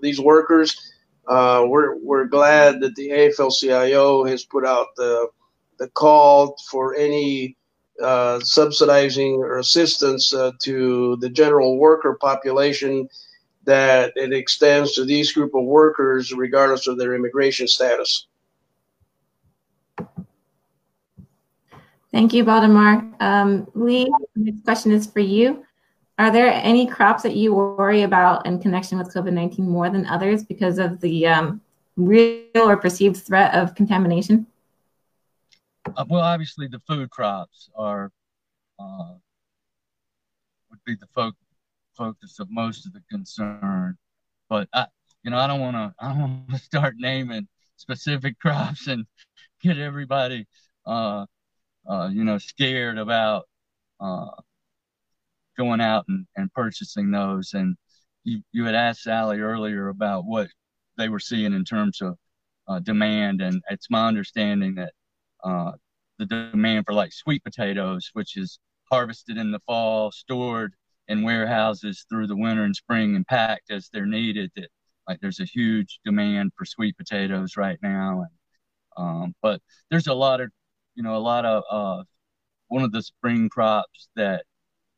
[0.01, 0.93] these workers,
[1.27, 5.29] we're we're glad that the AFL-CIO has put out the
[5.77, 7.55] the call for any
[8.01, 13.07] uh, subsidizing or assistance uh, to the general worker population
[13.65, 18.27] that it extends to these group of workers regardless of their immigration status.
[22.11, 23.05] Thank you, Baldemar.
[23.19, 25.63] Um, Lee, next question is for you.
[26.17, 30.43] Are there any crops that you worry about in connection with COVID-19 more than others
[30.43, 31.61] because of the um,
[31.95, 34.47] real or perceived threat of contamination?
[35.95, 38.11] Uh, well, obviously the food crops are
[38.79, 39.13] uh,
[40.69, 41.33] would be the fo-
[41.95, 43.97] focus of most of the concern.
[44.49, 44.87] But I,
[45.23, 45.93] you know, I don't want to.
[45.99, 49.05] I don't want to start naming specific crops and
[49.61, 50.47] get everybody,
[50.85, 51.25] uh,
[51.87, 53.45] uh, you know, scared about
[53.99, 54.29] uh,
[55.57, 57.53] going out and, and purchasing those.
[57.53, 57.75] And
[58.23, 60.47] you, you had asked Sally earlier about what
[60.97, 62.17] they were seeing in terms of
[62.67, 64.93] uh, demand, and it's my understanding that
[65.43, 65.71] uh,
[66.17, 68.59] the demand for like sweet potatoes, which is
[68.91, 70.73] harvested in the fall, stored
[71.07, 74.51] in warehouses through the winter and spring, and packed as they're needed.
[74.55, 74.69] That
[75.07, 78.31] like there's a huge demand for sweet potatoes right now, and
[78.97, 80.51] um, but there's a lot of
[80.95, 82.03] you know a lot of uh,
[82.67, 84.45] one of the spring crops that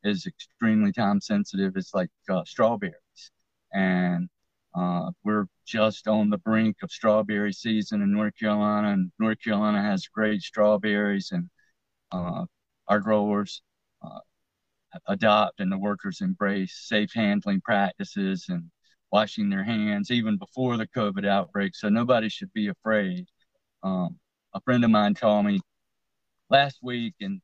[0.04, 3.32] is extremely time sensitive is like uh, strawberries,
[3.74, 4.30] and
[4.74, 9.82] uh, we're just on the brink of strawberry season in North Carolina, and North Carolina
[9.82, 11.50] has great strawberries, and
[12.12, 12.46] uh,
[12.88, 13.62] our growers
[14.02, 14.20] uh,
[15.08, 18.70] adopt and the workers embrace safe handling practices and
[19.12, 21.76] washing their hands even before the COVID outbreak.
[21.76, 23.28] So nobody should be afraid.
[23.84, 24.20] Um,
[24.54, 25.60] a friend of mine called me
[26.50, 27.42] last week and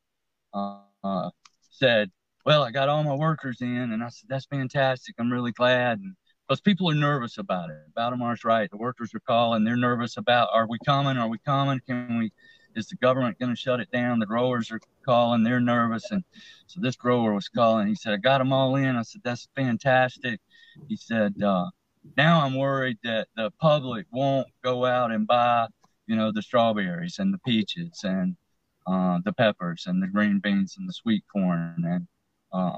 [0.53, 1.29] uh,
[1.71, 2.11] said,
[2.45, 5.15] "Well, I got all my workers in," and I said, "That's fantastic.
[5.19, 6.15] I'm really glad." And
[6.47, 7.77] because people are nervous about it.
[7.95, 8.69] Baldemar's right.
[8.69, 9.63] The workers are calling.
[9.63, 11.17] They're nervous about, are we coming?
[11.17, 11.81] Are we coming?
[11.85, 12.31] Can we,
[12.75, 14.19] is the government going to shut it down?
[14.19, 15.43] The growers are calling.
[15.43, 16.09] They're nervous.
[16.11, 16.23] And
[16.67, 17.87] so this grower was calling.
[17.87, 18.95] He said, I got them all in.
[18.95, 20.39] I said, that's fantastic.
[20.87, 21.69] He said, uh,
[22.15, 25.67] now I'm worried that the public won't go out and buy,
[26.05, 28.37] you know, the strawberries and the peaches and
[28.85, 31.83] uh, the peppers and the green beans and the sweet corn.
[31.85, 32.07] And
[32.53, 32.77] uh,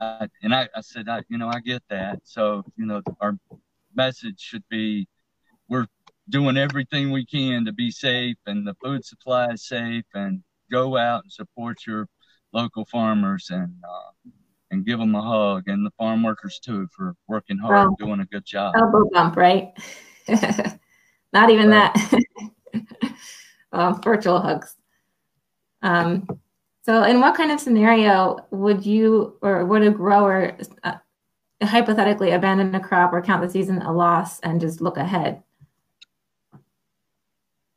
[0.00, 2.20] uh, and I, I said, I, you know, I get that.
[2.24, 3.36] So, you know, our
[3.94, 5.08] message should be
[5.68, 5.86] we're
[6.28, 10.96] doing everything we can to be safe and the food supply is safe and go
[10.96, 12.06] out and support your
[12.52, 14.30] local farmers and uh,
[14.70, 18.20] and give them a hug and the farm workers too for working hard, well, doing
[18.20, 18.74] a good job.
[18.76, 19.72] Elbow bump, right?
[21.32, 21.94] Not even right.
[21.94, 22.82] that.
[23.72, 24.76] um, virtual hugs.
[25.82, 26.26] Um,
[26.88, 30.94] so, in what kind of scenario would you or would a grower uh,
[31.62, 35.42] hypothetically abandon a crop or count the season a loss and just look ahead?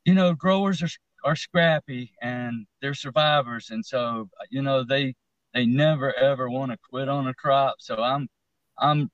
[0.05, 0.87] You know, growers are
[1.25, 5.13] are scrappy and they're survivors, and so you know they
[5.53, 7.75] they never ever want to quit on a crop.
[7.79, 8.29] So I'm
[8.77, 9.11] I'm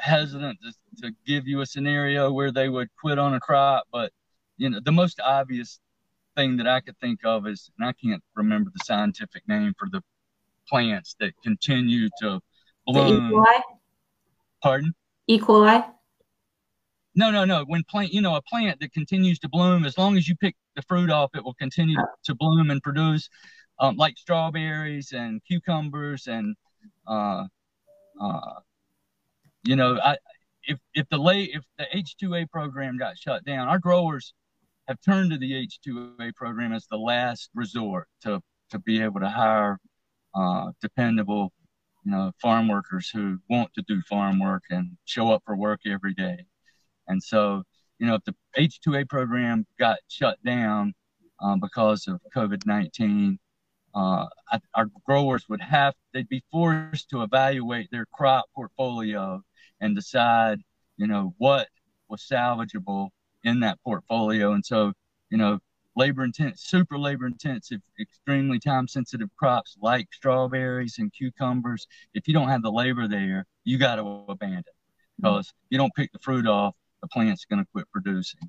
[0.00, 4.10] hesitant to, to give you a scenario where they would quit on a crop, but
[4.56, 5.80] you know the most obvious
[6.36, 9.88] thing that I could think of is, and I can't remember the scientific name for
[9.90, 10.02] the
[10.68, 12.40] plants that continue to
[12.86, 13.30] bloom.
[13.30, 13.38] The E.
[13.38, 13.60] coli?
[14.62, 14.94] Pardon?
[15.28, 15.38] E.
[15.38, 15.92] coli?
[17.14, 17.64] No, no, no.
[17.66, 20.54] When plant, you know, a plant that continues to bloom, as long as you pick
[20.74, 22.06] the fruit off, it will continue oh.
[22.24, 23.28] to bloom and produce,
[23.80, 26.54] um, like strawberries and cucumbers and,
[27.06, 27.44] uh,
[28.20, 28.60] uh,
[29.64, 30.16] you know, I,
[30.66, 34.32] if if the late if the H2A program got shut down, our growers
[34.88, 39.28] have turned to the H2A program as the last resort to to be able to
[39.28, 39.78] hire
[40.34, 41.52] uh, dependable,
[42.04, 45.80] you know, farm workers who want to do farm work and show up for work
[45.86, 46.44] every day.
[47.06, 47.62] And so,
[47.98, 50.94] you know, if the H2A program got shut down
[51.40, 53.38] um, because of COVID 19,
[53.94, 54.26] uh,
[54.74, 59.40] our growers would have, they'd be forced to evaluate their crop portfolio
[59.80, 60.60] and decide,
[60.96, 61.68] you know, what
[62.08, 63.08] was salvageable
[63.46, 64.52] in that portfolio.
[64.52, 64.92] And so,
[65.30, 65.60] you know,
[65.94, 72.34] labor intensive, super labor intensive, extremely time sensitive crops like strawberries and cucumbers, if you
[72.34, 74.64] don't have the labor there, you got to abandon
[75.16, 78.40] because you don't pick the fruit off, the plant's going to quit producing.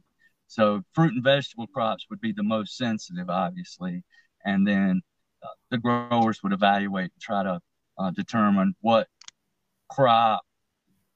[0.47, 4.03] So fruit and vegetable crops would be the most sensitive, obviously,
[4.43, 5.01] and then
[5.43, 7.59] uh, the growers would evaluate and try to
[7.99, 9.07] uh, determine what
[9.89, 10.41] crop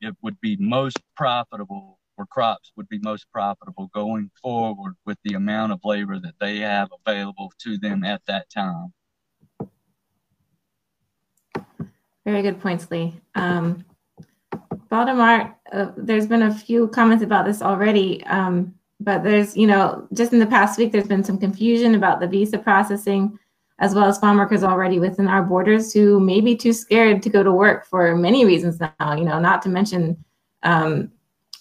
[0.01, 5.72] it would be most profitable crops would be most profitable going forward with the amount
[5.72, 8.93] of labor that they have available to them at that time.
[12.26, 13.19] Very good points, Lee.
[13.36, 13.84] Um,
[14.89, 20.07] Baldemar, uh, there's been a few comments about this already, um, but there's, you know,
[20.13, 23.39] just in the past week, there's been some confusion about the visa processing,
[23.80, 27.30] as well as farm workers already within our borders who may be too scared to
[27.30, 30.24] go to work for many reasons now, you know, not to mention
[30.63, 31.11] um,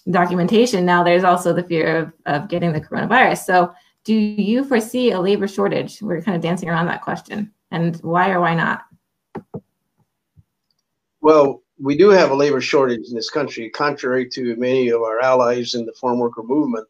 [0.09, 3.45] documentation, now there's also the fear of, of getting the coronavirus.
[3.45, 3.73] So,
[4.03, 6.01] do you foresee a labor shortage?
[6.01, 7.51] We're kind of dancing around that question.
[7.69, 8.83] And why or why not?
[11.21, 15.19] Well, we do have a labor shortage in this country, contrary to many of our
[15.19, 16.87] allies in the farm worker movement.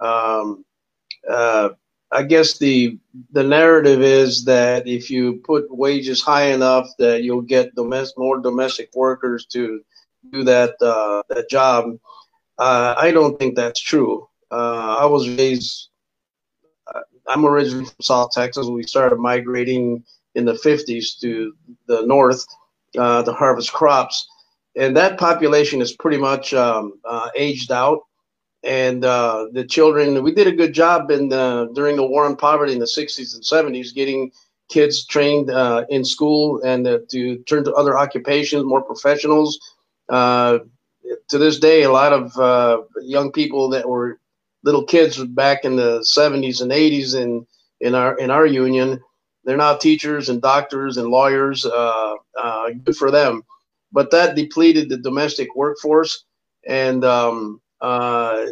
[0.00, 0.64] Um,
[1.28, 1.70] uh,
[2.10, 2.98] I guess the
[3.32, 8.38] the narrative is that if you put wages high enough, that you'll get domestic more
[8.38, 9.82] domestic workers to
[10.32, 11.98] do that uh, that job.
[12.58, 14.28] Uh, I don't think that's true.
[14.50, 15.88] Uh, I was raised,
[16.92, 18.66] uh, I'm originally from South Texas.
[18.66, 20.04] We started migrating
[20.34, 21.54] in the 50s to
[21.86, 22.44] the north
[22.98, 24.26] uh, to harvest crops.
[24.76, 28.00] And that population is pretty much um, uh, aged out.
[28.64, 32.36] And uh, the children, we did a good job in the, during the war on
[32.36, 34.32] poverty in the 60s and 70s, getting
[34.68, 35.50] kids trained
[35.88, 39.58] in school and to turn to other occupations, more professionals.
[40.08, 40.58] Uh,
[41.28, 44.18] to this day, a lot of uh, young people that were
[44.64, 47.46] little kids back in the 70s and 80s in
[47.80, 49.00] in our in our union,
[49.44, 51.64] they're now teachers and doctors and lawyers.
[51.64, 53.42] Uh, uh, good for them.
[53.92, 56.24] But that depleted the domestic workforce,
[56.66, 58.44] and um, uh,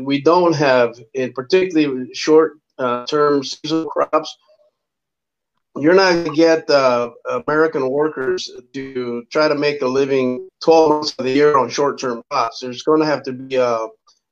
[0.00, 4.34] we don't have, in particularly short uh, term seasonal crops,
[5.80, 7.10] you're not going to get uh,
[7.46, 12.22] American workers to try to make a living 12 months of the year on short-term
[12.30, 12.60] crops.
[12.60, 13.88] There's going to have to be a,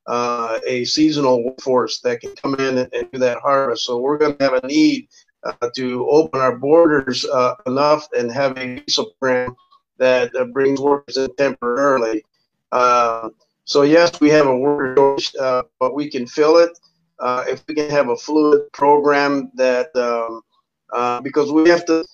[0.07, 3.84] uh, a seasonal workforce that can come in and, and, do that harvest.
[3.84, 5.09] So we're going to have a need
[5.44, 9.55] uh, to open our borders uh, enough and have a visa program
[9.99, 12.24] that uh, brings workers in temporarily.
[12.72, 13.30] Uh,
[13.64, 16.78] so yes, we have a worker shortage, but we can fill it
[17.49, 20.42] if we can have a fluid program that um,
[20.93, 22.05] uh, because we have to.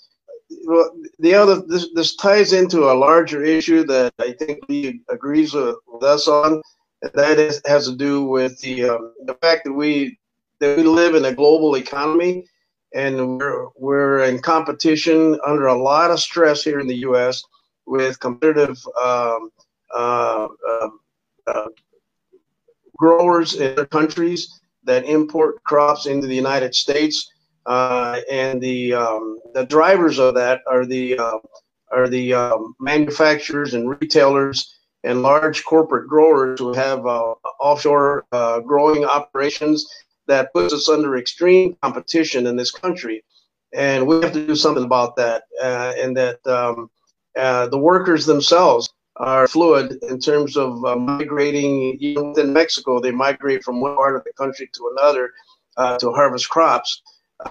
[0.64, 5.54] Well, the other this, this ties into a larger issue that I think he agrees
[5.54, 6.60] with, with us on,
[7.02, 10.18] and that is, has to do with the um, the fact that we
[10.60, 12.44] that we live in a global economy,
[12.94, 17.42] and we're we're in competition under a lot of stress here in the U.S.
[17.86, 19.50] with competitive um,
[19.94, 20.88] uh, uh,
[21.46, 21.68] uh,
[22.96, 27.31] growers in other countries that import crops into the United States
[27.66, 31.38] uh, and the um, the drivers of that are the uh,
[31.90, 38.60] are the um, manufacturers and retailers and large corporate growers who have uh, offshore uh,
[38.60, 39.88] growing operations
[40.26, 43.22] that puts us under extreme competition in this country,
[43.74, 45.44] and we have to do something about that.
[45.60, 46.90] Uh, and that um,
[47.36, 51.96] uh, the workers themselves are fluid in terms of migrating.
[52.00, 55.32] Even within Mexico, they migrate from one part of the country to another
[55.98, 57.02] to harvest crops.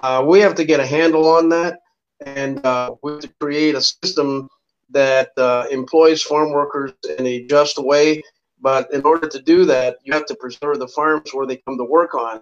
[0.02, 1.80] Uh, we have to get a handle on that,
[2.24, 4.48] and uh, we have to create a system
[4.90, 8.22] that uh, employs farm workers in a just way.
[8.60, 11.76] But in order to do that, you have to preserve the farms where they come
[11.78, 12.40] to work on.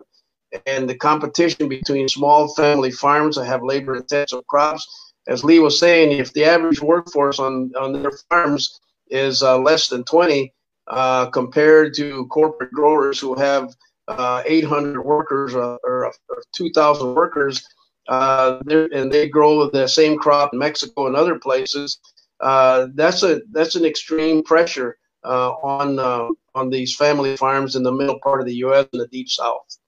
[0.67, 5.79] And the competition between small family farms that have labor intensive crops, as Lee was
[5.79, 10.53] saying, if the average workforce on, on their farms is uh, less than 20,
[10.89, 13.75] uh, compared to corporate growers who have
[14.11, 17.67] uh, 800 workers uh, or, or 2,000 workers,
[18.09, 21.99] uh, and they grow the same crop in Mexico and other places.
[22.41, 27.83] Uh, that's a that's an extreme pressure uh, on uh, on these family farms in
[27.83, 28.87] the middle part of the U.S.
[28.93, 29.79] and the deep South.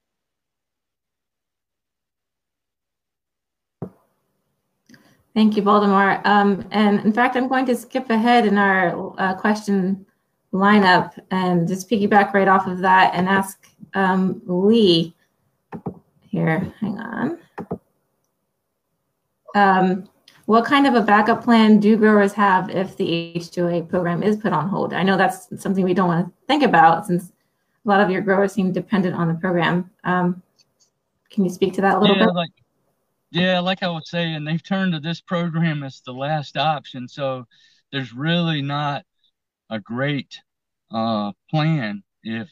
[5.33, 6.21] Thank you, Baldemar.
[6.25, 10.05] Um, and in fact, I'm going to skip ahead in our uh, question
[10.53, 15.13] lineup and just piggyback right off of that and ask um, Lee
[16.29, 16.73] here.
[16.79, 17.37] Hang on.
[19.55, 20.09] Um,
[20.45, 24.51] what kind of a backup plan do growers have if the H2A program is put
[24.51, 24.93] on hold?
[24.93, 27.31] I know that's something we don't want to think about since
[27.85, 29.89] a lot of your growers seem dependent on the program.
[30.03, 30.41] Um,
[31.29, 32.35] can you speak to that a little yeah, bit?
[32.35, 32.51] Like,
[33.31, 37.07] yeah, like I was saying, they've turned to this program as the last option.
[37.07, 37.45] So
[37.91, 39.05] there's really not
[39.69, 40.39] a great
[40.91, 42.49] uh, plan if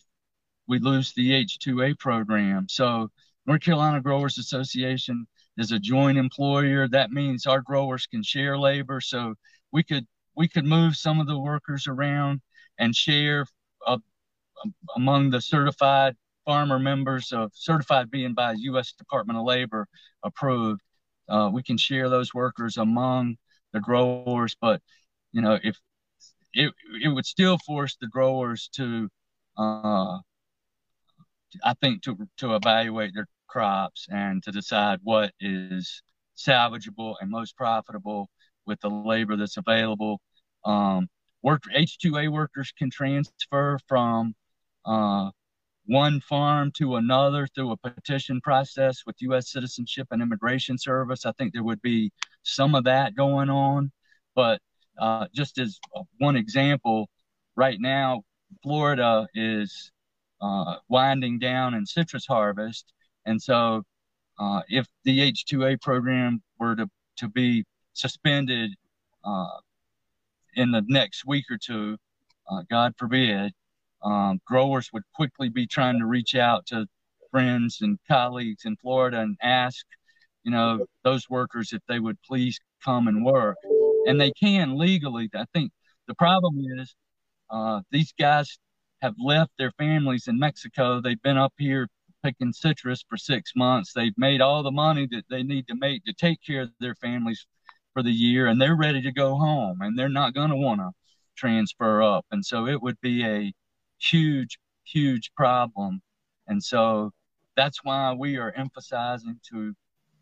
[0.72, 2.66] we lose the H2A program.
[2.70, 3.10] So
[3.46, 6.88] North Carolina Growers Association is a joint employer.
[6.88, 9.02] That means our growers can share labor.
[9.02, 9.36] So
[9.74, 10.08] we could
[10.38, 12.40] we could move some of the workers around
[12.80, 13.46] and share
[13.86, 13.98] uh,
[14.96, 16.16] among the certified
[16.46, 18.94] farmer members of certified being by U.S.
[18.94, 19.90] Department of Labor
[20.24, 20.80] approved.
[21.28, 23.36] Uh, we can share those workers among
[23.74, 24.82] the growers, but
[25.34, 25.78] you know if
[26.54, 29.10] it it would still force the growers to,
[29.58, 30.20] uh,
[31.64, 36.02] I think to to evaluate their crops and to decide what is
[36.38, 38.30] salvageable and most profitable
[38.66, 40.22] with the labor that's available.
[40.66, 41.08] Um,
[41.44, 44.34] work H2A workers can transfer from
[44.86, 45.32] uh,
[45.86, 49.52] one farm to another through a petition process with U.S.
[49.52, 51.26] Citizenship and Immigration Service.
[51.26, 52.12] I think there would be
[52.44, 53.92] some of that going on.
[54.36, 54.62] But
[55.00, 55.80] uh, just as
[56.20, 57.10] one example,
[57.56, 58.22] right now,
[58.64, 59.92] Florida is
[60.42, 62.94] uh, winding down in citrus harvest.
[63.26, 63.84] And so
[64.40, 67.64] uh, if the H2A program were to, to be
[67.94, 68.72] suspended
[69.24, 69.60] uh,
[70.56, 71.98] in the next week or two,
[72.50, 73.54] uh, God forbid,
[74.04, 76.88] um, growers would quickly be trying to reach out to
[77.30, 79.86] friends and colleagues in Florida and ask,
[80.44, 83.58] you know, those workers if they would please come and work.
[84.08, 85.30] And they can legally.
[85.36, 85.72] I think
[86.08, 86.96] the problem is
[87.52, 88.58] uh, these guys
[89.02, 91.02] have left their families in Mexico.
[91.02, 91.88] They've been up here
[92.24, 93.94] picking citrus for six months.
[93.94, 96.96] They've made all the money that they need to make to take care of their
[96.96, 97.46] families
[97.94, 100.80] for the year, and they're ready to go home, and they're not going to want
[100.80, 100.92] to
[101.36, 102.26] transfer up.
[102.32, 103.54] And so it would be a
[104.00, 106.02] huge, huge problem.
[106.48, 107.12] And so
[107.56, 109.74] that's why we are emphasizing to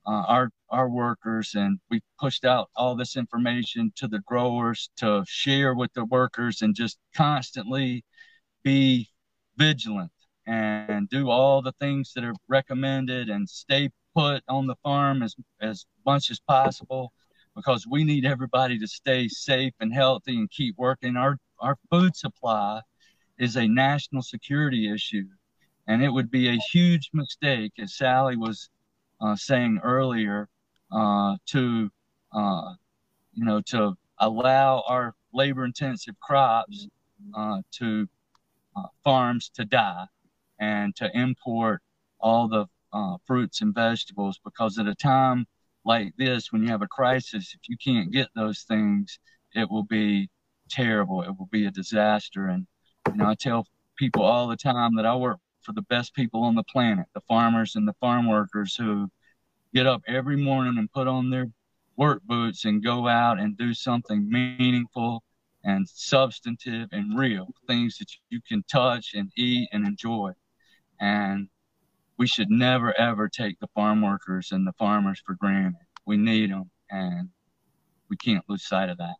[0.05, 5.23] uh, our our workers, and we pushed out all this information to the growers to
[5.27, 8.03] share with the workers, and just constantly
[8.63, 9.09] be
[9.57, 10.11] vigilant
[10.47, 15.35] and do all the things that are recommended, and stay put on the farm as
[15.61, 17.11] as much as possible,
[17.55, 21.15] because we need everybody to stay safe and healthy and keep working.
[21.15, 22.81] Our our food supply
[23.37, 25.25] is a national security issue.
[25.87, 28.69] And it would be a huge mistake, as Sally was
[29.21, 30.47] uh, saying earlier,
[30.91, 31.89] uh, to
[32.31, 32.73] uh,
[33.33, 36.87] you know to allow our labor-intensive crops
[37.35, 38.07] uh, to
[38.75, 40.05] uh, farms to die
[40.59, 41.81] and to import
[42.19, 45.45] all the uh, fruits and vegetables because at a time
[45.85, 49.19] like this, when you have a crisis, if you can't get those things,
[49.55, 50.29] it will be
[50.69, 51.21] terrible.
[51.21, 52.47] It will be a disaster.
[52.47, 52.67] And
[53.07, 53.65] you know, I tell
[53.97, 57.21] people all the time that I work for the best people on the planet, the
[57.21, 59.09] farmers and the farm workers who
[59.73, 61.47] get up every morning and put on their
[61.95, 65.23] work boots and go out and do something meaningful
[65.69, 70.31] and substantive and real things that you can touch and eat and enjoy.
[70.99, 71.47] And
[72.17, 75.75] we should never ever take the farm workers and the farmers for granted.
[76.05, 77.29] We need them and
[78.09, 79.15] we can't lose sight of that.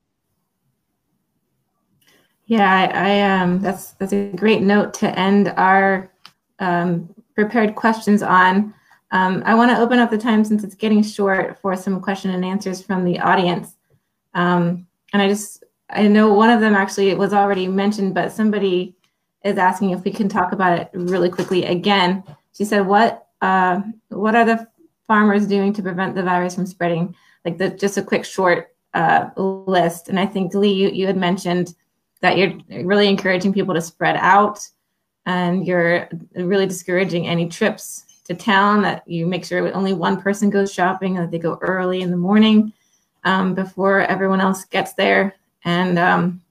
[2.45, 6.12] Yeah, I, I um, that's that's a great note to end our
[6.58, 8.74] um, prepared questions on.
[9.12, 12.32] Um, I want to open up the time since it's getting short for some question
[12.32, 13.76] and answers from the audience.
[14.34, 18.96] Um, and I just I know one of them actually was already mentioned, but somebody
[19.44, 22.24] is asking if we can talk about it really quickly again.
[22.54, 24.68] She said, "What uh, what are the
[25.08, 27.16] farmers doing to prevent the virus from spreading?"
[27.46, 30.10] Like the, just a quick short uh, list.
[30.10, 31.74] And I think Lee, you, you had mentioned
[32.22, 34.68] that you're really encouraging people to spread out
[35.26, 40.50] and you're really discouraging any trips to town that you make sure only one person
[40.50, 42.74] goes shopping and that they go early in the morning
[43.24, 45.36] um, before everyone else gets there
[45.66, 46.41] and um,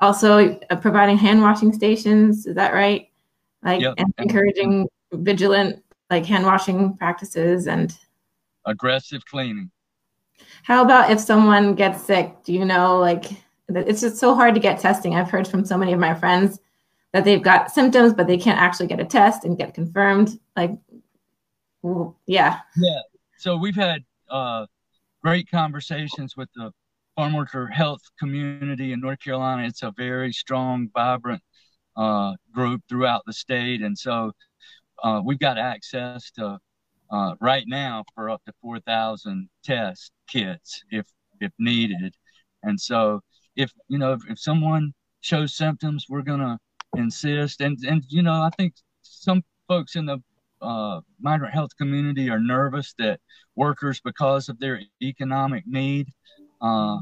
[0.00, 3.10] also uh, providing hand washing stations is that right
[3.62, 3.94] like yep.
[3.98, 7.98] and encouraging vigilant like hand washing practices and
[8.64, 9.70] aggressive cleaning
[10.62, 13.30] how about if someone gets sick do you know like
[13.68, 15.14] it's just so hard to get testing.
[15.14, 16.60] I've heard from so many of my friends
[17.12, 20.38] that they've got symptoms, but they can't actually get a test and get confirmed.
[20.54, 20.72] Like,
[22.26, 22.60] yeah.
[22.76, 23.00] Yeah.
[23.38, 24.66] So we've had uh,
[25.22, 26.72] great conversations with the
[27.16, 29.66] farm worker health community in North Carolina.
[29.66, 31.42] It's a very strong, vibrant
[31.96, 34.32] uh, group throughout the state, and so
[35.02, 36.58] uh, we've got access to
[37.10, 41.06] uh, right now for up to 4,000 test kits if
[41.40, 42.14] if needed.
[42.62, 43.20] And so
[43.56, 46.58] if you know if, if someone shows symptoms, we're gonna
[46.96, 47.60] insist.
[47.60, 50.18] And and you know I think some folks in the
[50.60, 53.20] uh, migrant health community are nervous that
[53.56, 56.08] workers, because of their economic need,
[56.60, 56.98] uh,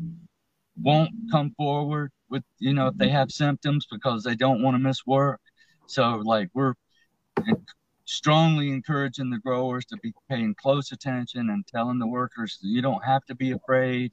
[0.81, 4.79] won't come forward with you know if they have symptoms because they don't want to
[4.79, 5.41] miss work.
[5.87, 6.75] So like we're
[8.07, 13.05] strongly encouraging the growers to be paying close attention and telling the workers you don't
[13.05, 14.13] have to be afraid.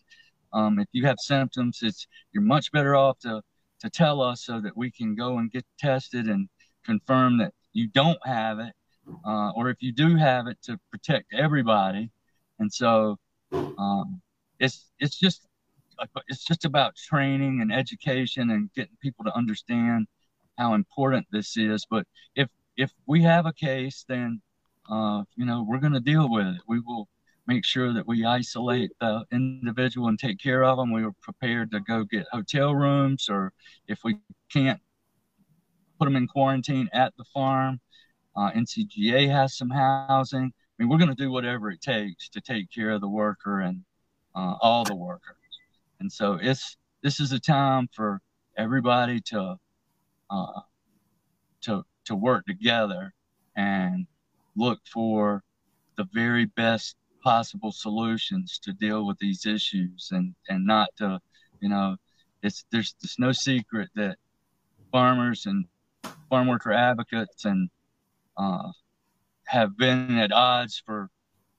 [0.53, 3.41] Um, if you have symptoms, it's you're much better off to
[3.79, 6.47] to tell us so that we can go and get tested and
[6.85, 8.73] confirm that you don't have it,
[9.25, 12.11] uh, or if you do have it, to protect everybody.
[12.59, 13.17] And so
[13.51, 14.21] um,
[14.62, 15.47] it's it's just
[16.28, 20.07] it's just about training and education and getting people to understand
[20.57, 21.86] how important this is.
[21.89, 22.05] But
[22.36, 22.47] if
[22.78, 24.41] if we have a case, then
[24.89, 26.62] uh, you know we're going to deal with it.
[26.68, 27.09] We will
[27.47, 30.93] make sure that we isolate the individual and take care of them.
[30.93, 33.51] We were prepared to go get hotel rooms, or
[33.88, 34.18] if we
[34.53, 34.80] can't
[35.99, 37.80] put them in quarantine at the farm,
[38.36, 40.53] uh, NCGA has some housing.
[40.53, 43.59] I mean, we're going to do whatever it takes to take care of the worker
[43.59, 43.84] and
[44.36, 45.36] uh, all the workers.
[45.99, 48.21] And so it's this is a time for
[48.57, 49.55] everybody to
[50.29, 50.61] uh,
[51.61, 53.13] to to work together
[53.55, 54.07] and
[54.55, 55.43] look for
[55.97, 61.19] the very best possible solutions to deal with these issues and and not to
[61.59, 61.95] you know
[62.41, 64.17] it's there's there's no secret that
[64.91, 65.65] farmers and
[66.29, 67.69] farm worker advocates and
[68.38, 68.71] uh,
[69.45, 71.09] have been at odds for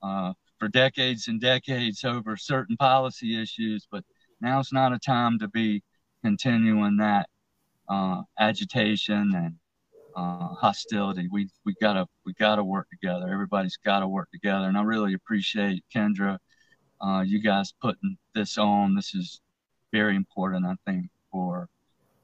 [0.02, 0.32] uh,
[0.62, 4.04] for decades and decades over certain policy issues, but
[4.40, 5.82] now's not a time to be
[6.22, 7.28] continuing that
[7.88, 9.56] uh, agitation and
[10.14, 11.26] uh, hostility.
[11.32, 13.28] We we gotta we gotta work together.
[13.28, 16.38] Everybody's gotta work together, and I really appreciate Kendra,
[17.00, 18.94] uh, you guys putting this on.
[18.94, 19.40] This is
[19.90, 21.68] very important, I think, for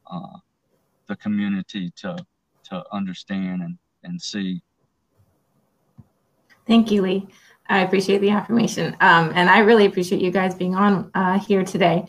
[0.09, 0.39] uh,
[1.09, 2.16] the community to
[2.70, 4.62] to understand and and see.
[6.68, 7.26] Thank you, Lee.
[7.68, 11.64] I appreciate the affirmation, um, and I really appreciate you guys being on uh, here
[11.64, 12.06] today.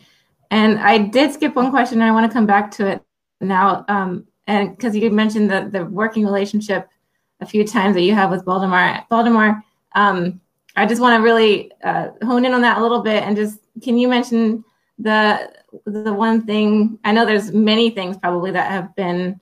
[0.50, 2.00] And I did skip one question.
[2.00, 3.02] And I want to come back to it
[3.40, 3.84] now.
[3.88, 6.88] Um, and because you mentioned the, the working relationship
[7.40, 9.62] a few times that you have with Baldemar, Baldemar,
[9.94, 10.40] um,
[10.76, 13.60] I just want to really uh, hone in on that a little bit and just
[13.82, 14.64] can you mention
[14.98, 15.52] the
[15.86, 19.40] the one thing I know there's many things probably that have been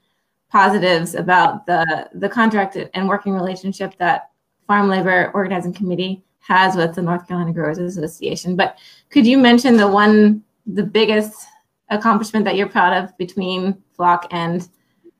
[0.51, 4.31] positives about the the contract and working relationship that
[4.69, 8.55] Farm Labor Organizing Committee has with the North Carolina Growers Association.
[8.55, 8.79] But
[9.11, 11.47] could you mention the one the biggest
[11.89, 14.69] accomplishment that you're proud of between FLOC and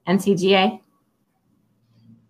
[0.07, 0.81] NCGA?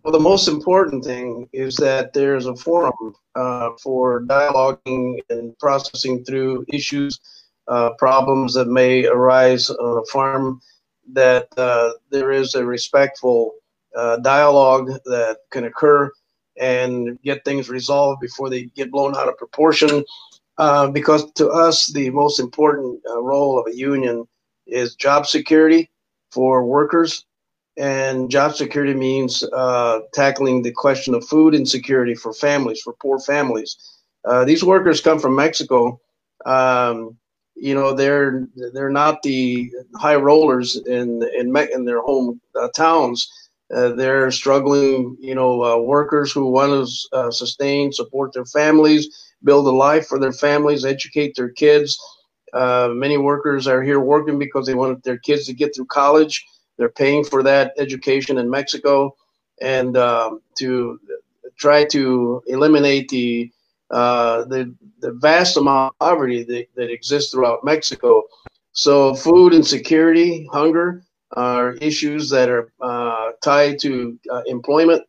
[0.05, 6.25] Well, the most important thing is that there's a forum uh, for dialoguing and processing
[6.25, 7.19] through issues,
[7.67, 10.61] uh, problems that may arise on a farm,
[11.13, 13.55] that uh, there is a respectful
[13.97, 16.11] uh, dialogue that can occur
[16.61, 20.05] and get things resolved before they get blown out of proportion.
[20.59, 24.27] Uh, because to us, the most important uh, role of a union
[24.67, 25.89] is job security
[26.33, 27.25] for workers
[27.79, 33.21] and job security means uh, tackling the question of food insecurity for families, for poor
[33.21, 33.77] families.
[34.25, 36.01] Uh, these workers come from Mexico.
[36.45, 37.17] Um,
[37.55, 43.48] you know, they're they're not the high rollers in in, in their home uh, towns.
[43.75, 49.35] Uh, they're struggling, you know, uh, workers who want to uh, sustain, support their families,
[49.45, 51.99] build a life for their families, educate their kids.
[52.55, 56.45] many workers are here working because they want their kids to get through college
[56.79, 59.15] they're paying for that education in Mexico,
[59.61, 60.99] and um, to
[61.57, 63.51] try to eliminate the
[63.91, 68.23] uh, the the vast amount of poverty that, that exists throughout Mexico.
[68.73, 71.03] So food insecurity, hunger
[71.33, 75.03] are issues that are uh, tied to uh, employment,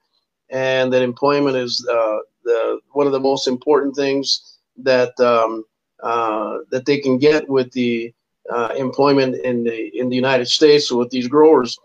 [0.49, 5.63] and that employment is uh, the one of the most important things that um,
[6.03, 8.13] uh, that they can get with the
[8.49, 11.77] uh, employment in the in the United States with these growers.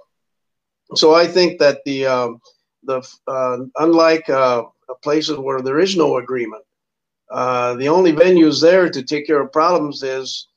[0.94, 2.40] So I think that the um,
[2.82, 4.26] the uh, unlike
[5.02, 6.64] places where there is no agreement,
[7.30, 10.48] the only venues there to take care of problems is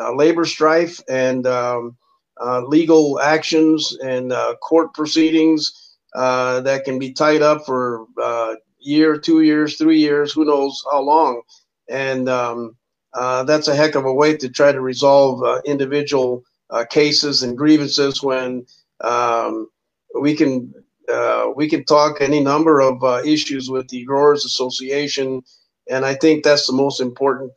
[0.00, 1.96] uh, labor strife and um,
[2.40, 4.32] uh, legal actions and
[4.62, 10.44] court proceedings that can be tied up for a year, two years, three years, who
[10.46, 11.42] knows how long.
[11.90, 12.76] and um,
[13.14, 17.42] uh, that's a heck of a way to try to resolve uh, individual uh, cases
[17.42, 18.66] and grievances when
[19.02, 19.68] um,
[20.20, 20.72] we can
[21.12, 25.42] uh, we can talk any number of uh, issues with the growers association
[25.90, 27.52] and i think that's the most important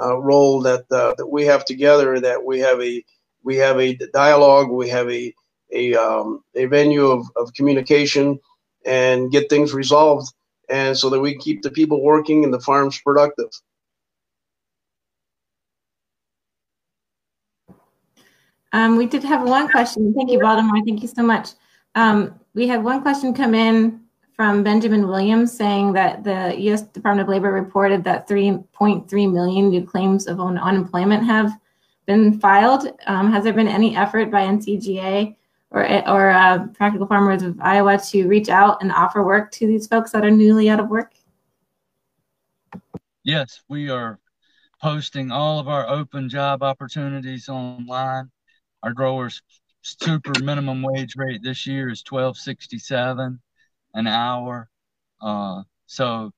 [0.00, 3.04] uh, role that that we have together that we have a
[3.42, 5.34] we have a dialogue we have a
[5.72, 8.38] a, um, a venue of, of communication
[8.86, 10.32] and get things resolved
[10.68, 13.50] and so that we keep the people working and the farms productive
[18.74, 20.12] Um, we did have one question.
[20.12, 20.84] Thank you, Baldemar.
[20.84, 21.50] Thank you so much.
[21.94, 24.03] Um, we had one question come in
[24.36, 26.82] from Benjamin Williams saying that the U.S.
[26.82, 31.52] Department of Labor reported that 3.3 million new claims of un unemployment have
[32.06, 32.88] been filed.
[33.06, 35.36] Um, has there been any effort by NCGA
[35.70, 39.86] or, or uh, Practical Farmers of Iowa to reach out and offer work to these
[39.86, 41.12] folks that are newly out of work?
[43.22, 44.18] Yes, we are
[44.82, 48.30] posting all of our open job opportunities online.
[48.82, 49.40] Our growers
[49.82, 53.40] super minimum wage rate this year is 1267
[53.94, 54.68] an hour.
[55.20, 56.30] Uh, so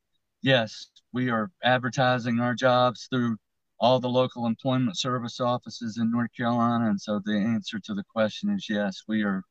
[0.43, 3.37] yes, we are advertising our jobs through
[3.79, 6.89] all the local employment service offices in North Carolina.
[6.89, 9.43] And so the answer to the question is yes, we are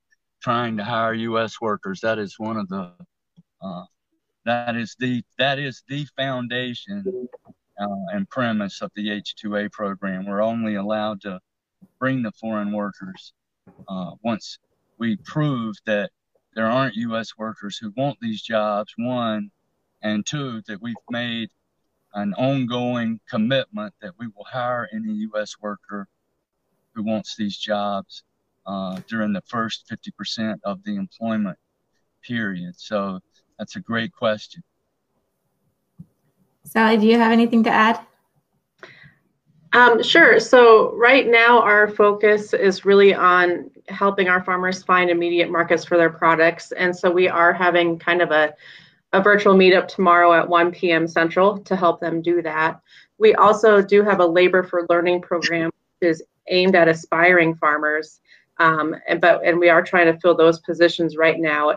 [0.42, 1.60] trying to hire U.S.
[1.62, 2.00] workers.
[2.02, 2.92] That is one of the
[3.62, 3.84] uh,
[4.46, 7.28] that is the that is the foundation
[7.80, 10.26] uh, and premise of the H2A program.
[10.26, 11.40] We're only allowed to
[12.00, 13.34] bring the foreign workers
[13.88, 14.60] uh, once
[14.98, 16.12] we prove that
[16.56, 17.38] there aren't U.S.
[17.38, 19.52] workers who want these jobs, one,
[20.02, 21.50] and two, that we've made
[22.14, 25.56] an ongoing commitment that we will hire any U.S.
[25.62, 26.08] worker
[26.94, 28.24] who wants these jobs
[28.66, 31.58] uh, during the first 50% of the employment
[32.24, 32.74] period.
[32.78, 33.20] So
[33.60, 34.64] that's a great question.
[36.64, 38.00] Sally, do you have anything to add?
[39.76, 40.40] Um, sure.
[40.40, 45.98] So right now our focus is really on helping our farmers find immediate markets for
[45.98, 46.72] their products.
[46.72, 48.54] And so we are having kind of a,
[49.12, 51.10] a virtual meetup tomorrow at 1 p.m.
[51.10, 52.80] Central to help them do that.
[53.18, 58.22] We also do have a labor for learning program which is aimed at aspiring farmers.
[58.60, 61.76] Um, and, but, and we are trying to fill those positions right now.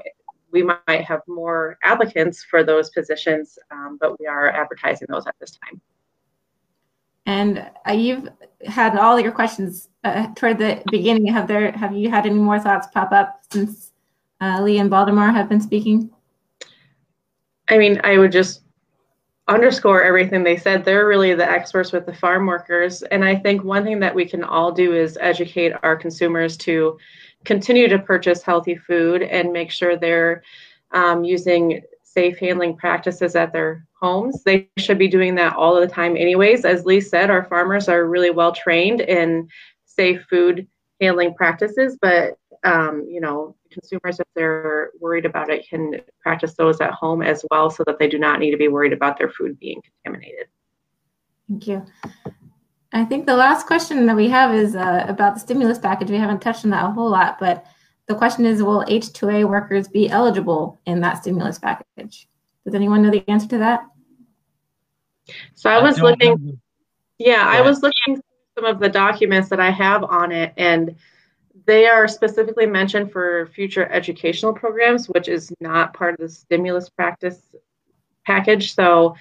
[0.52, 5.34] We might have more applicants for those positions, um, but we are advertising those at
[5.40, 5.80] this time.
[7.28, 8.26] And you've
[8.64, 11.26] had all your questions uh, toward the beginning.
[11.26, 13.92] Have there have you had any more thoughts pop up since
[14.40, 16.08] uh, Lee and Baldemar have been speaking?
[17.68, 18.62] I mean, I would just
[19.46, 20.86] underscore everything they said.
[20.86, 23.02] They're really the experts with the farm workers.
[23.02, 26.98] And I think one thing that we can all do is educate our consumers to
[27.44, 30.42] continue to purchase healthy food and make sure they're
[30.92, 31.82] um, using
[32.18, 34.42] safe handling practices at their homes.
[34.42, 36.64] They should be doing that all the time, anyways.
[36.64, 39.46] As Lee said, our farmers are really well trained in
[39.84, 40.66] safe food
[41.00, 46.80] handling practices, but um, you know, consumers, if they're worried about it, can practice those
[46.80, 49.30] at home as well, so that they do not need to be worried about their
[49.30, 50.46] food being contaminated.
[51.48, 51.86] Thank you.
[52.92, 56.10] I think the last question that we have is uh, about the stimulus package.
[56.10, 57.64] We haven't touched on that a whole lot, but
[58.08, 62.26] the question is, will H2A workers be eligible in that stimulus package?
[62.64, 63.86] Does anyone know the answer to that?
[65.54, 66.58] So I was I looking, know.
[67.18, 68.22] yeah, I was looking through
[68.56, 70.96] some of the documents that I have on it, and
[71.66, 76.88] they are specifically mentioned for future educational programs, which is not part of the stimulus
[76.88, 77.42] practice
[78.24, 78.74] package.
[78.74, 79.16] So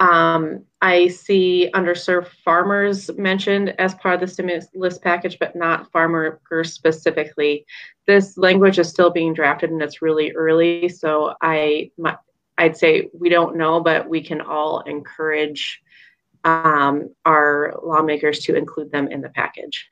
[0.00, 5.90] um, I see underserved farmers mentioned as part of the stimulus list package, but not
[5.92, 7.64] farmers specifically.
[8.06, 10.88] This language is still being drafted and it's really early.
[10.88, 12.16] So I, my,
[12.58, 15.80] I'd say we don't know, but we can all encourage
[16.44, 19.88] um, our lawmakers to include them in the package.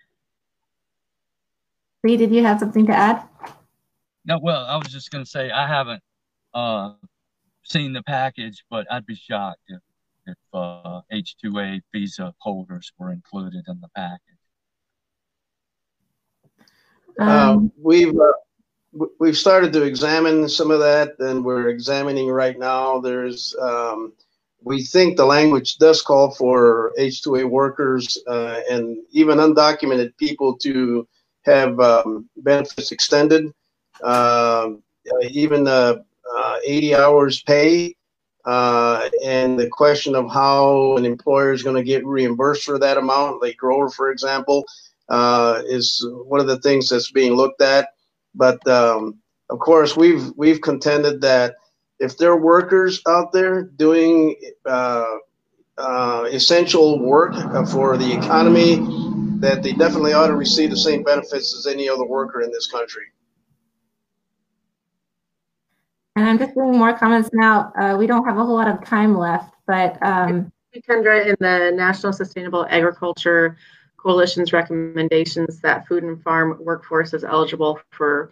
[2.04, 3.26] Lee, did you have something to add?
[4.24, 6.02] No, well, I was just going to say I haven't
[6.52, 6.94] uh,
[7.62, 9.80] seen the package, but I'd be shocked if,
[10.26, 14.20] if uh, H-2A visa holders were included in the package.
[17.18, 18.32] Um, um, we've uh,
[19.18, 23.00] we've started to examine some of that, and we're examining right now.
[23.00, 24.12] There's, um,
[24.62, 31.06] we think the language does call for H2A workers uh, and even undocumented people to
[31.44, 33.46] have um, benefits extended,
[34.04, 35.96] um, uh, even uh,
[36.64, 37.94] 80 hours pay.
[38.44, 42.96] Uh, and the question of how an employer is going to get reimbursed for that
[42.96, 44.64] amount, like Grower, for example,
[45.08, 47.90] uh, is one of the things that's being looked at.
[48.34, 49.18] But um,
[49.50, 51.56] of course, we've we've contended that
[51.98, 54.34] if there are workers out there doing
[54.66, 55.04] uh,
[55.78, 57.34] uh, essential work
[57.68, 58.76] for the economy
[59.40, 62.70] that they definitely ought to receive the same benefits as any other worker in this
[62.70, 63.04] country.
[66.16, 67.72] And I'm just doing more comments now.
[67.78, 70.52] Uh, we don't have a whole lot of time left, but um,
[70.88, 73.56] Kendra, in the National Sustainable Agriculture
[73.96, 78.30] Coalition's recommendations that food and farm workforce is eligible for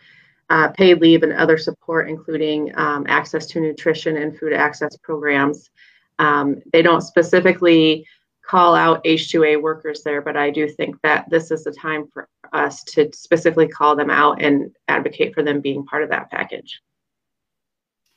[0.50, 5.70] uh, paid leave and other support, including um, access to nutrition and food access programs.
[6.18, 8.04] Um, they don't specifically
[8.42, 12.28] call out H2A workers there, but I do think that this is the time for
[12.52, 16.80] us to specifically call them out and advocate for them being part of that package.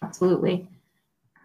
[0.04, 0.68] Absolutely.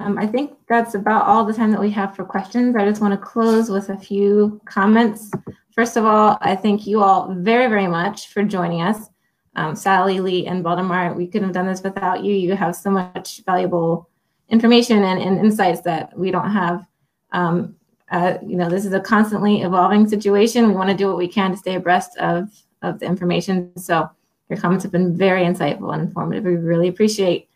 [0.00, 2.76] Um, I think that's about all the time that we have for questions.
[2.76, 5.30] I just want to close with a few comments.
[5.74, 9.08] First of all, I thank you all very, very much for joining us.
[9.56, 12.34] Um, Sally, Lee, and Baldemar, we couldn't have done this without you.
[12.34, 14.08] You have so much valuable
[14.48, 16.86] information and, and insights that we don't have.
[17.32, 17.74] Um,
[18.10, 20.68] uh, you know, this is a constantly evolving situation.
[20.68, 22.48] We want to do what we can to stay abreast of,
[22.82, 23.76] of the information.
[23.76, 24.08] So
[24.48, 26.44] your comments have been very insightful and informative.
[26.44, 27.47] We really appreciate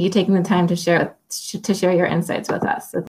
[0.00, 2.90] you taking the time to share to share your insights with us.
[2.90, 3.04] So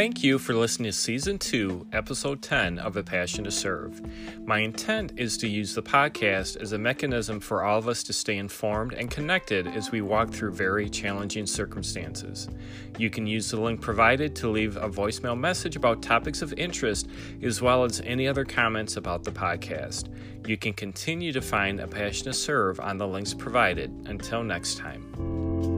[0.00, 4.00] Thank you for listening to Season 2, Episode 10 of A Passion to Serve.
[4.46, 8.14] My intent is to use the podcast as a mechanism for all of us to
[8.14, 12.48] stay informed and connected as we walk through very challenging circumstances.
[12.96, 17.06] You can use the link provided to leave a voicemail message about topics of interest,
[17.42, 20.08] as well as any other comments about the podcast.
[20.46, 23.90] You can continue to find A Passion to Serve on the links provided.
[24.06, 25.69] Until next time.